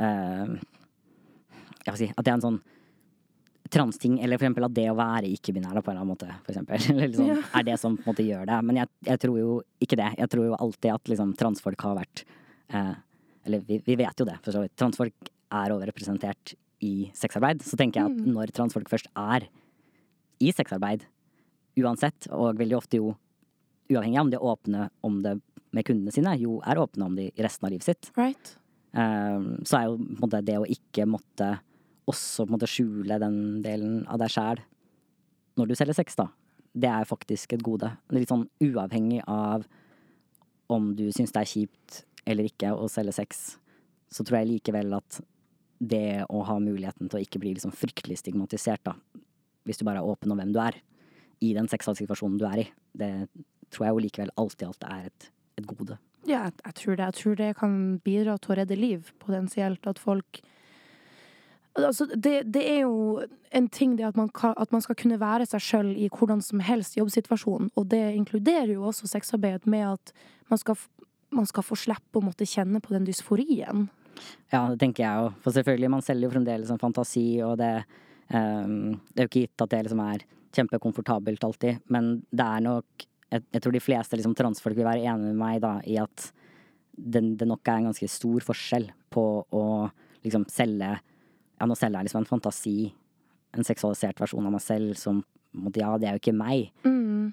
[0.00, 0.58] uh,
[1.86, 2.60] Jeg vil si at det er en sånn
[3.70, 6.52] transting, eller for eksempel at det å være ikke-binær på en eller annen måte, for
[6.54, 7.36] eksempel, eller liksom, Ja.
[7.60, 8.58] er det som på en måte gjør det.
[8.68, 9.54] Men jeg, jeg tror jo
[9.86, 10.08] ikke det.
[10.18, 12.24] Jeg tror jo alltid at liksom transfolk har vært
[12.74, 12.94] eh,
[13.46, 14.74] Eller vi, vi vet jo det, for så vidt.
[14.76, 16.54] Transfolk er overrepresentert
[16.84, 17.62] i sexarbeid.
[17.66, 19.46] Så tenker jeg at når transfolk først er
[20.40, 21.02] i sexarbeid,
[21.80, 23.14] uansett, og veldig ofte jo
[23.90, 25.34] uavhengig av om de er åpne om det
[25.76, 28.52] med kundene sine, jo er åpne om det i resten av livet sitt, Right?
[28.92, 31.50] eh, så er jo på en måte det å ikke måtte
[32.10, 34.60] også på en måte skjule den delen av deg sjæl
[35.58, 36.28] når du selger sex, da,
[36.72, 37.90] det er faktisk et gode.
[38.14, 39.66] Litt sånn uavhengig av
[40.70, 43.58] om du syns det er kjipt eller ikke å selge sex,
[44.10, 45.20] så tror jeg likevel at
[45.80, 48.94] det å ha muligheten til å ikke bli liksom fryktelig stigmatisert, da,
[49.64, 50.76] hvis du bare er åpen om hvem du er,
[51.40, 52.68] i den seksualsituasjonen du er i,
[53.00, 53.10] det
[53.72, 55.28] tror jeg jo likevel alltid alt er et,
[55.60, 55.96] et gode.
[56.28, 57.06] Ja, jeg tror det.
[57.06, 59.86] Jeg tror det kan bidra til å redde liv, potensielt.
[59.88, 60.42] At folk
[61.78, 63.20] Altså, det, det er jo
[63.54, 66.42] en ting det at man, kan, at man skal kunne være seg sjøl i hvordan
[66.42, 70.12] som helst jobbsituasjon, og det inkluderer jo også sexarbeid med at
[70.50, 70.78] man skal,
[71.30, 73.86] man skal få slippe å måtte kjenne på den dysforien.
[74.50, 75.28] Ja, det tenker jeg jo.
[75.44, 77.72] For selvfølgelig, man selger jo fremdeles en fantasi, og det,
[78.34, 80.26] um, det er jo ikke gitt at det liksom er
[80.58, 85.04] kjempekomfortabelt alltid, men det er nok Jeg, jeg tror de fleste liksom, transfolk vil være
[85.06, 86.24] enig med meg da, i at
[86.98, 89.22] det, det nok er en ganske stor forskjell på
[89.54, 89.66] å
[90.24, 90.88] liksom selge
[91.60, 92.78] Ja, nå selger jeg liksom en fantasi,
[93.56, 95.22] en seksualisert versjon av meg selv som
[95.74, 96.70] Ja, det er jo ikke meg.
[96.86, 97.32] Mm.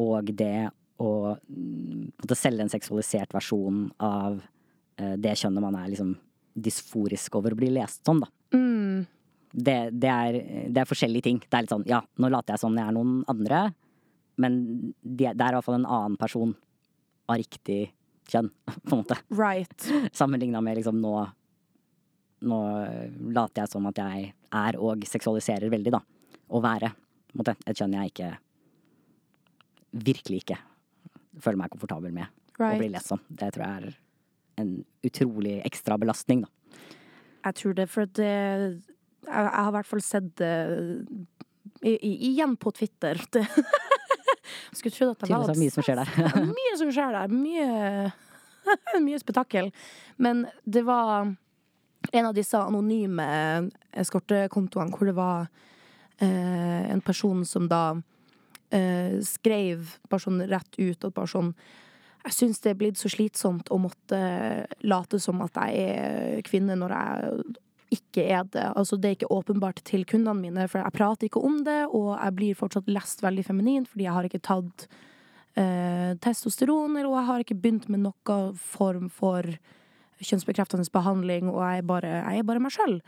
[0.00, 5.92] Og det å mm, måte selge en seksualisert versjon av uh, det kjønnet man er
[5.92, 6.16] liksom
[6.58, 8.30] dysforisk over å bli lest som, da.
[8.56, 9.04] Mm.
[9.52, 11.38] Det, det, er, det er forskjellige ting.
[11.44, 13.68] Det er litt sånn, ja, nå later jeg som jeg er noen andre,
[14.42, 14.58] men
[15.02, 16.54] det, det er fall en annen person
[17.28, 17.88] av riktig
[18.32, 18.50] kjønn,
[18.88, 19.18] på en måte.
[19.30, 19.88] Right.
[20.16, 21.14] Sammenligna med liksom nå
[22.46, 22.58] Nå
[23.34, 26.02] later jeg som at jeg er og seksualiserer veldig, da.
[26.48, 26.92] Å være
[27.38, 28.34] måte, et kjønn jeg ikke
[29.88, 30.58] Virkelig ikke
[31.40, 32.28] føler meg komfortabel med
[32.60, 33.20] å bli lest som.
[33.28, 33.94] Det tror jeg er
[34.60, 34.72] en
[35.06, 36.82] utrolig ekstra belastning, da.
[37.46, 38.78] Jeg tror det, for det Jeg,
[39.32, 40.52] jeg har i hvert fall sett det
[41.82, 43.20] i, i, igjen på Twitter.
[43.32, 43.44] Det,
[44.76, 46.38] skulle trodd at det var mye som skjer der.
[46.52, 47.34] Mye som skjer der.
[47.34, 48.12] Mye,
[49.06, 49.70] mye spetakkel.
[50.20, 51.32] Men det var
[52.12, 53.26] en av disse anonyme
[53.92, 55.48] eskortekontoene hvor det var
[56.22, 57.82] eh, en person som da
[58.70, 61.52] eh, skrev bare sånn rett ut at bare sånn
[62.24, 64.18] Jeg syns det er blitt så slitsomt å måtte
[64.82, 67.58] late som at jeg er kvinne når jeg
[67.94, 68.66] ikke er det.
[68.76, 72.10] Altså, det er ikke åpenbart til kundene mine, for jeg prater ikke om det, og
[72.18, 74.88] jeg blir fortsatt lest veldig feminin fordi jeg har ikke tatt
[75.56, 79.48] eh, testosteron, eller jeg har ikke begynt med noen form for
[80.20, 82.98] kjønnsbekreftende behandling, og jeg er bare, jeg er bare meg sjøl.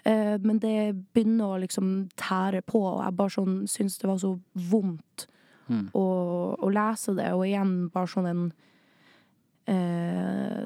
[0.00, 0.76] Uh, men det
[1.12, 4.36] begynner å liksom tære på, og jeg bare sånn syns det var så
[4.70, 5.26] vondt
[5.70, 5.86] Mm.
[5.94, 6.06] å,
[6.58, 8.42] å lese det, og igjen bare sånn en
[9.70, 10.64] uh,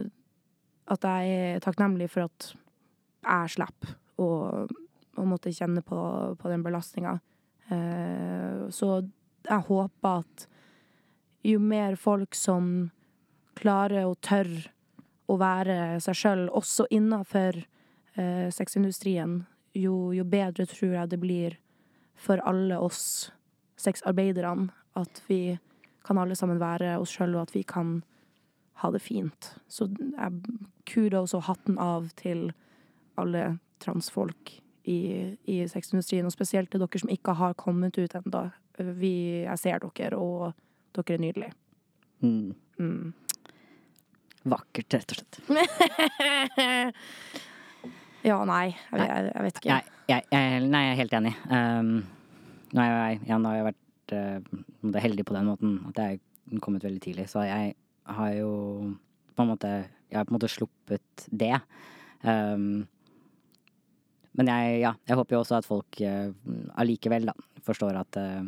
[0.94, 2.50] At jeg er takknemlig for at
[3.24, 4.28] jeg slipper å,
[5.16, 5.98] å måtte kjenne på,
[6.40, 7.14] på den belastninga.
[7.70, 8.98] Uh, så
[9.44, 10.44] jeg håper at
[11.44, 12.90] jo mer folk som
[13.56, 14.50] klarer og tør
[15.30, 17.62] å være seg sjøl, også innafor
[18.18, 19.42] eh, sexindustrien,
[19.74, 21.56] jo, jo bedre tror jeg det blir
[22.14, 23.32] for alle oss
[23.80, 24.70] sexarbeiderne.
[24.94, 25.56] At vi
[26.06, 27.96] kan alle sammen være oss sjøl, og at vi kan
[28.82, 29.54] ha det fint.
[29.68, 32.52] Så jeg kudos og hatten av til
[33.18, 34.52] alle transfolk
[34.84, 38.46] i, i sexindustrien, og spesielt til dere som ikke har kommet ut ennå.
[38.78, 40.52] Jeg ser dere, og
[40.94, 41.54] dere er nydelige.
[42.24, 42.54] Mm.
[42.78, 43.14] Mm.
[44.44, 45.34] Vakkert, rett og slett.
[48.28, 49.72] ja, nei, jeg, jeg, jeg vet ikke.
[49.72, 50.20] Nei, jeg,
[50.68, 51.34] nei, jeg er helt enig.
[51.48, 51.92] Um,
[52.74, 54.38] nå har jeg, ja, nå har jeg vært uh,
[55.06, 57.64] heldig på den måten at jeg er kommet veldig tidlig, så jeg
[58.04, 58.50] har jo
[59.34, 59.70] på en måte
[60.10, 61.56] Jeg har på en måte sluppet det.
[62.22, 62.84] Um,
[64.38, 66.28] men jeg, ja, jeg håper jo også at folk uh,
[66.78, 67.36] allikevel uh,
[67.66, 68.44] forstår at uh,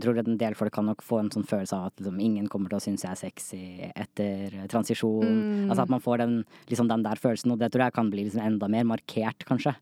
[0.00, 2.20] Jeg tror at en del folk kan nok få en sånn følelse av at liksom,
[2.24, 3.60] ingen kommer til å synes jeg er sexy
[3.92, 5.26] etter transisjon.
[5.26, 5.66] Mm.
[5.68, 6.36] Altså at man får den,
[6.70, 9.74] liksom, den der følelsen, og det tror jeg kan bli liksom, enda mer markert, kanskje.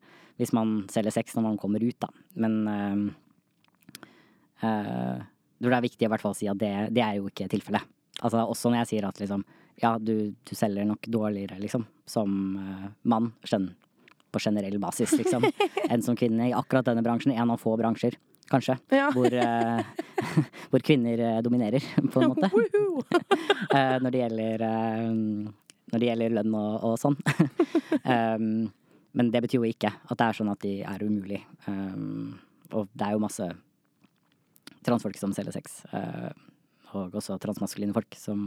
[0.43, 2.11] Hvis man selger sex når man kommer ut, da.
[2.35, 3.07] Men øh,
[4.67, 7.21] øh, jeg tror det er viktig å i hvert fall si at det, det er
[7.21, 7.95] jo ikke tilfellet.
[8.19, 9.47] Altså også når jeg sier at liksom
[9.79, 13.31] ja, du, du selger nok dårligere, liksom, som uh, mann.
[13.47, 13.71] Skjønn.
[14.29, 15.47] på generell basis, liksom,
[15.91, 17.33] enn som kvinne i akkurat denne bransjen.
[17.33, 18.19] En av få bransjer,
[18.51, 19.11] kanskje, Ja.
[19.17, 19.85] hvor, eh,
[20.71, 22.51] hvor kvinner eh, dominerer, på en måte.
[23.75, 24.65] Eh, når det gjelder
[25.89, 27.17] Når det gjelder lønn og, og sånn.
[28.05, 28.69] um,
[29.17, 31.39] men det betyr jo ikke at det er sånn at de er umulig.
[31.65, 32.37] Um,
[32.77, 33.47] og det er jo masse
[34.85, 35.81] transfolk som selger sex.
[35.95, 36.29] uh,
[36.93, 38.45] og også transmaskuline folk som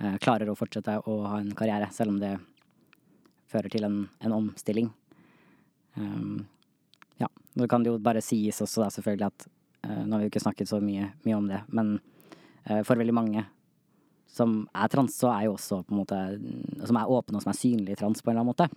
[0.00, 2.34] uh, klarer å fortsette å ha en karriere, selv om det
[3.52, 4.92] fører til en, en omstilling.
[5.96, 6.44] Um,
[7.20, 7.28] ja.
[7.58, 9.46] Nå kan det jo bare sies også da selvfølgelig at
[9.88, 11.98] uh, Nå har vi jo ikke snakket så mye, mye om det, men
[12.70, 13.44] uh, for veldig mange
[14.32, 16.18] som er trans, så er jo også på en måte
[16.88, 18.70] Som er åpne og som er synlige trans på en eller annen måte.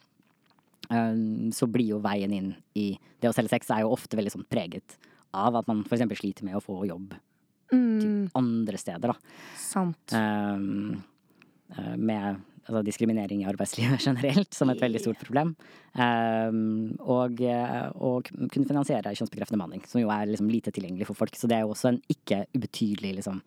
[0.92, 2.90] Uh, Så blir jo veien inn i
[3.22, 4.98] det å selge sex er jo ofte veldig sånn preget
[5.36, 6.04] av at man f.eks.
[6.20, 7.16] sliter med å få jobb
[7.74, 9.16] Mm, andre steder, da.
[9.58, 10.14] sant.
[10.14, 11.02] Um,
[11.76, 15.54] eh, med altså, diskriminering i arbeidslivet generelt som et veldig stort problem.
[15.96, 21.38] Um, og og, kunne finansiere kjønnsbekreftende manning som jo er liksom lite tilgjengelig for folk.
[21.38, 23.42] Så det er jo også en ikke ubetydelig liksom,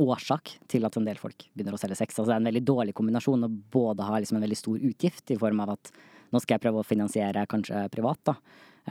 [0.00, 2.16] årsak til at en del folk begynner å selge sex.
[2.16, 5.34] Altså, det er en veldig dårlig kombinasjon å både ha liksom, en veldig stor utgift
[5.34, 5.92] i form av at
[6.30, 8.36] nå skal jeg prøve å finansiere kanskje privat, da.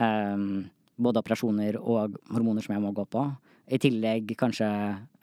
[0.00, 0.68] Um,
[1.00, 3.24] både operasjoner og hormoner som jeg må gå på.
[3.70, 4.66] I tillegg kanskje,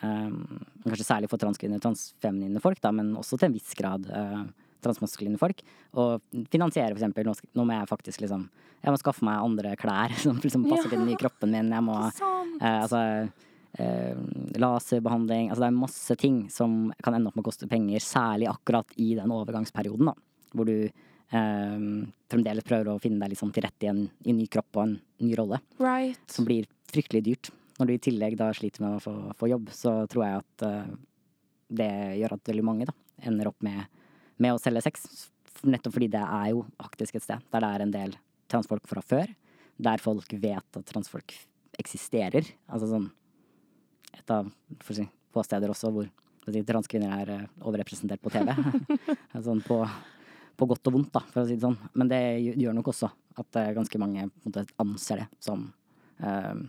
[0.03, 0.37] um,
[0.85, 4.45] kanskje særlig for transkvinner, transfeminine folk, da, men også til en viss grad uh,
[4.85, 5.63] transmaskuline folk.
[5.99, 6.23] Og
[6.53, 10.37] finansiere for eksempel, nå, må jeg faktisk liksom Jeg må skaffe meg andre klær som
[10.39, 11.73] liksom passer til den nye kroppen min.
[11.73, 11.97] Jeg må.
[12.61, 13.01] Eh, altså
[13.81, 14.21] uh,
[14.57, 18.47] laserbehandling Altså det er masse ting som kan ende opp med å koste penger, særlig
[18.51, 20.17] akkurat i den overgangsperioden, da.
[20.55, 20.89] Hvor du
[21.27, 24.77] Um, fremdeles prøver å finne deg sånn til rette i en, i en ny kropp
[24.77, 24.93] og en
[25.27, 25.57] ny rolle.
[25.75, 26.21] Right.
[26.31, 27.49] Som blir fryktelig dyrt.
[27.78, 30.65] Når du i tillegg da sliter med å få, få jobb, så tror jeg at
[30.65, 30.93] uh,
[31.67, 32.95] det gjør at veldig mange da
[33.28, 33.84] ender opp med,
[34.41, 35.05] med å selge sex.
[35.65, 38.17] Nettopp fordi det er jo faktisk et sted der det er en del
[38.49, 39.32] transfolk fra før.
[39.78, 41.36] Der folk vet at transfolk
[41.78, 42.45] eksisterer.
[42.65, 43.09] Altså sånn
[44.17, 44.47] et av
[44.89, 46.07] si, få steder også hvor
[46.47, 48.53] si, transkvinner er eh, overrepresentert på TV.
[49.47, 49.82] sånn på,
[50.57, 51.78] på godt og vondt, da, for å si det sånn.
[51.97, 55.67] Men det gjør nok også at eh, ganske mange måte, anser det som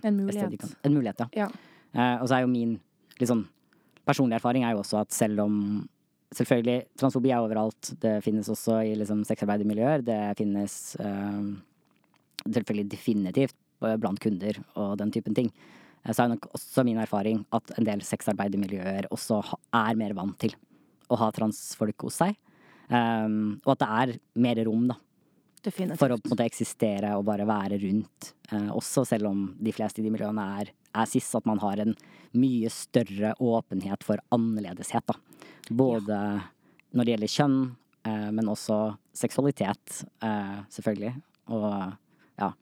[0.05, 0.59] En mulighet.
[0.61, 1.29] kan- En mulighet, ja.
[1.95, 2.81] Eh, og så er jo min
[3.19, 3.47] litt sånn
[4.07, 5.89] personlige erfaring er jo også at selv om
[6.31, 7.95] Selvfølgelig, transfobi er overalt.
[8.01, 10.03] Det finnes også i liksom sexarbeidermiljøer.
[10.05, 11.55] Det finnes eh,
[12.47, 15.49] selvfølgelig definitivt blant kunder og den typen ting.
[16.05, 19.41] Eh, Så er nok også min erfaring at en del sexarbeidermiljøer også
[19.73, 20.53] er mer vant til
[21.11, 22.37] å ha transfolk hos seg.
[22.91, 24.97] Um, og at det er mer rom, da,
[25.63, 25.99] Definitivt.
[26.01, 28.33] for å på en måte eksistere og bare være rundt.
[28.53, 31.83] Eh, også selv om de fleste i de miljøene er, er cis, at man har
[31.83, 31.95] en
[32.39, 35.07] mye større åpenhet for annerledeshet.
[35.09, 35.17] Da.
[35.71, 36.19] Både
[36.95, 37.59] når det gjelder kjønn,
[38.05, 38.79] eh, men også
[39.17, 41.15] seksualitet, eh, selvfølgelig.
[41.49, 41.69] Og
[42.39, 42.53] ja.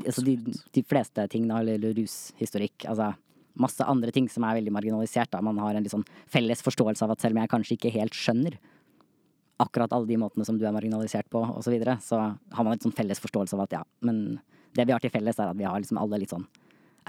[0.00, 0.38] Altså de,
[0.72, 2.88] de fleste ting, da, eller rushistorikk.
[2.90, 3.12] Altså
[3.60, 5.30] masse andre ting som er veldig marginalisert.
[5.30, 5.42] Da.
[5.44, 8.58] Man har en sånn felles forståelse av at selv om jeg kanskje ikke helt skjønner
[9.62, 12.74] akkurat alle de måtene som du er marginalisert på, og så videre, så har man
[12.74, 14.40] et sånn felles forståelse av at ja, men
[14.74, 16.46] det vi har til felles, er at vi har liksom alle litt sånn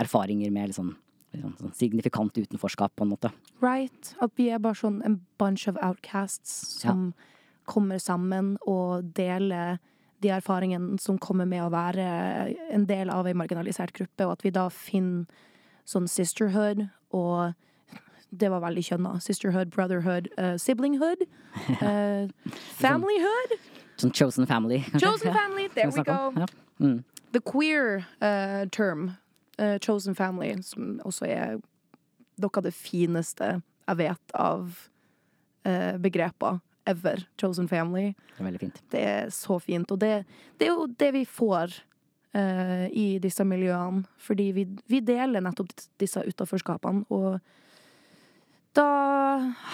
[0.01, 0.91] erfaringer med litt sånn,
[1.33, 3.31] litt sånn, sånn signifikant utenforskap, på en måte.
[3.63, 4.13] Right.
[4.21, 7.13] At vi er bare sånn en bunch of outcasts som
[7.65, 9.79] kommer sammen og deler
[10.21, 12.05] de erfaringene som kommer med å være
[12.73, 15.25] en del av en marginalisert gruppe, og at vi da finner
[15.85, 17.53] sånn sisterhood og
[18.29, 19.15] det var veldig kjønna.
[19.23, 21.25] Sisterhood, brotherhood, uh, siblinghood.
[21.81, 22.27] Uh,
[22.81, 23.57] familyhood.
[24.01, 24.81] Sånn chosen family.
[25.03, 26.33] Chosen family, there we go.
[26.35, 26.47] Ja.
[26.79, 27.03] Mm.
[27.31, 29.15] The queer uh, term,
[29.59, 31.57] uh, chosen family, som også er
[32.41, 34.71] noe av det fineste jeg vet av
[35.67, 36.59] uh, begreper
[36.89, 37.25] ever.
[37.41, 38.13] Chosen family.
[38.35, 38.81] Det er veldig fint.
[38.91, 39.91] Det er så fint.
[39.91, 40.25] Og det,
[40.59, 41.81] det er jo det vi får
[42.91, 44.03] i disse miljøene.
[44.19, 45.69] Fordi vi, vi deler nettopp
[46.03, 47.05] disse utaforskapene.
[47.15, 47.39] Og
[48.75, 48.87] da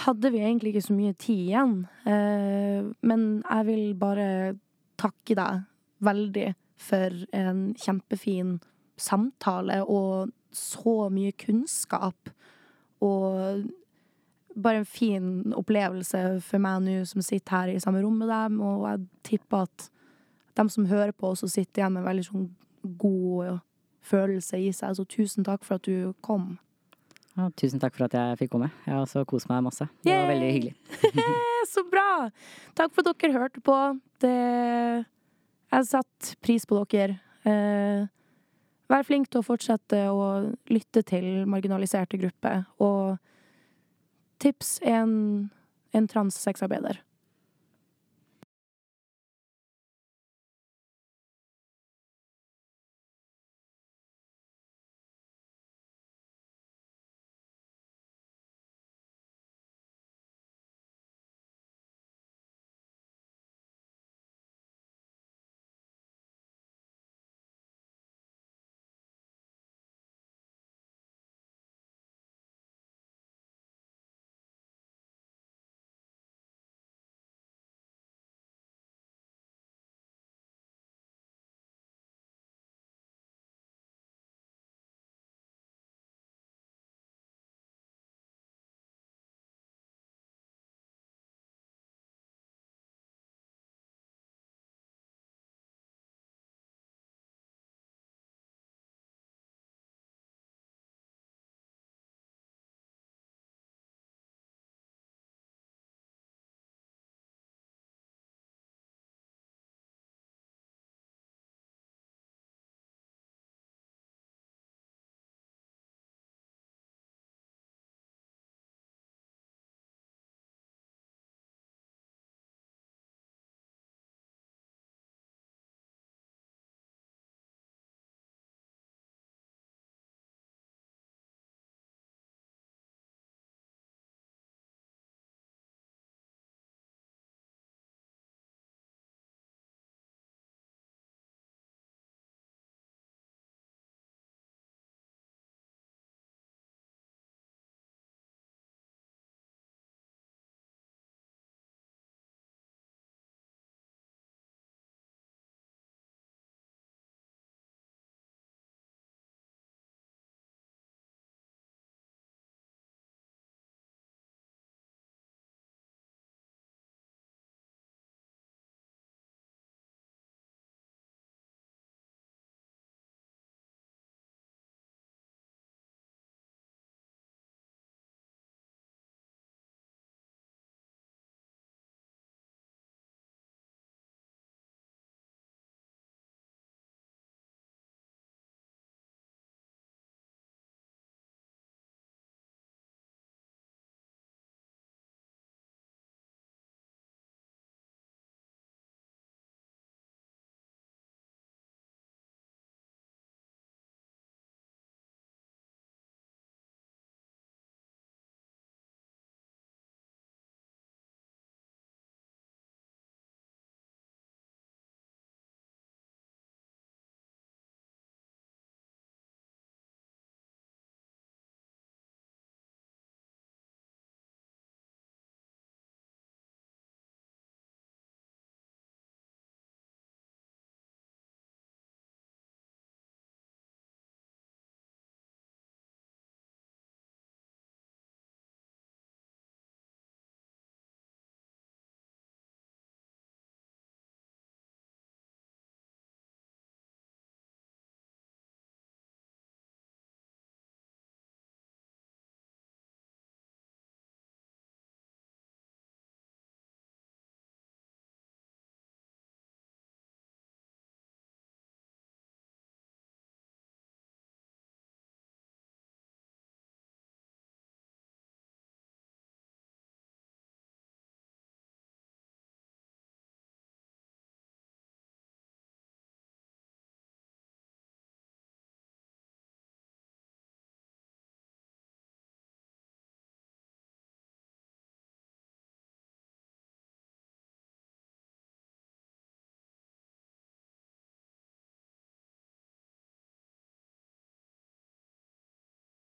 [0.05, 1.75] hadde vi egentlig ikke så mye tid igjen.
[2.05, 4.27] Eh, men jeg vil bare
[5.01, 5.63] takke deg
[6.05, 8.59] veldig for en kjempefin
[9.01, 12.29] samtale og så mye kunnskap.
[13.01, 13.63] Og
[14.55, 18.61] bare en fin opplevelse for meg nå som sitter her i samme rom med dem.
[18.61, 19.89] Og jeg tipper at
[20.57, 22.49] de som hører på, også sitter igjen med en veldig sånn
[23.01, 23.61] god
[24.01, 24.97] følelse i seg.
[24.97, 26.57] Så tusen takk for at du kom.
[27.37, 28.67] Ja, tusen takk for at jeg fikk komme.
[28.85, 29.87] Jeg har også kost meg masse.
[30.03, 30.73] Det var veldig hyggelig.
[31.73, 32.29] Så bra!
[32.75, 33.75] Takk for at dere hørte på.
[34.23, 34.33] Det
[35.71, 37.19] Jeg satt pris på dere.
[37.47, 38.03] Eh,
[38.91, 40.25] vær flink til å fortsette å
[40.67, 42.65] lytte til marginaliserte grupper.
[42.83, 43.15] Og
[44.43, 45.13] tips en,
[45.95, 46.99] en transsexarbeider.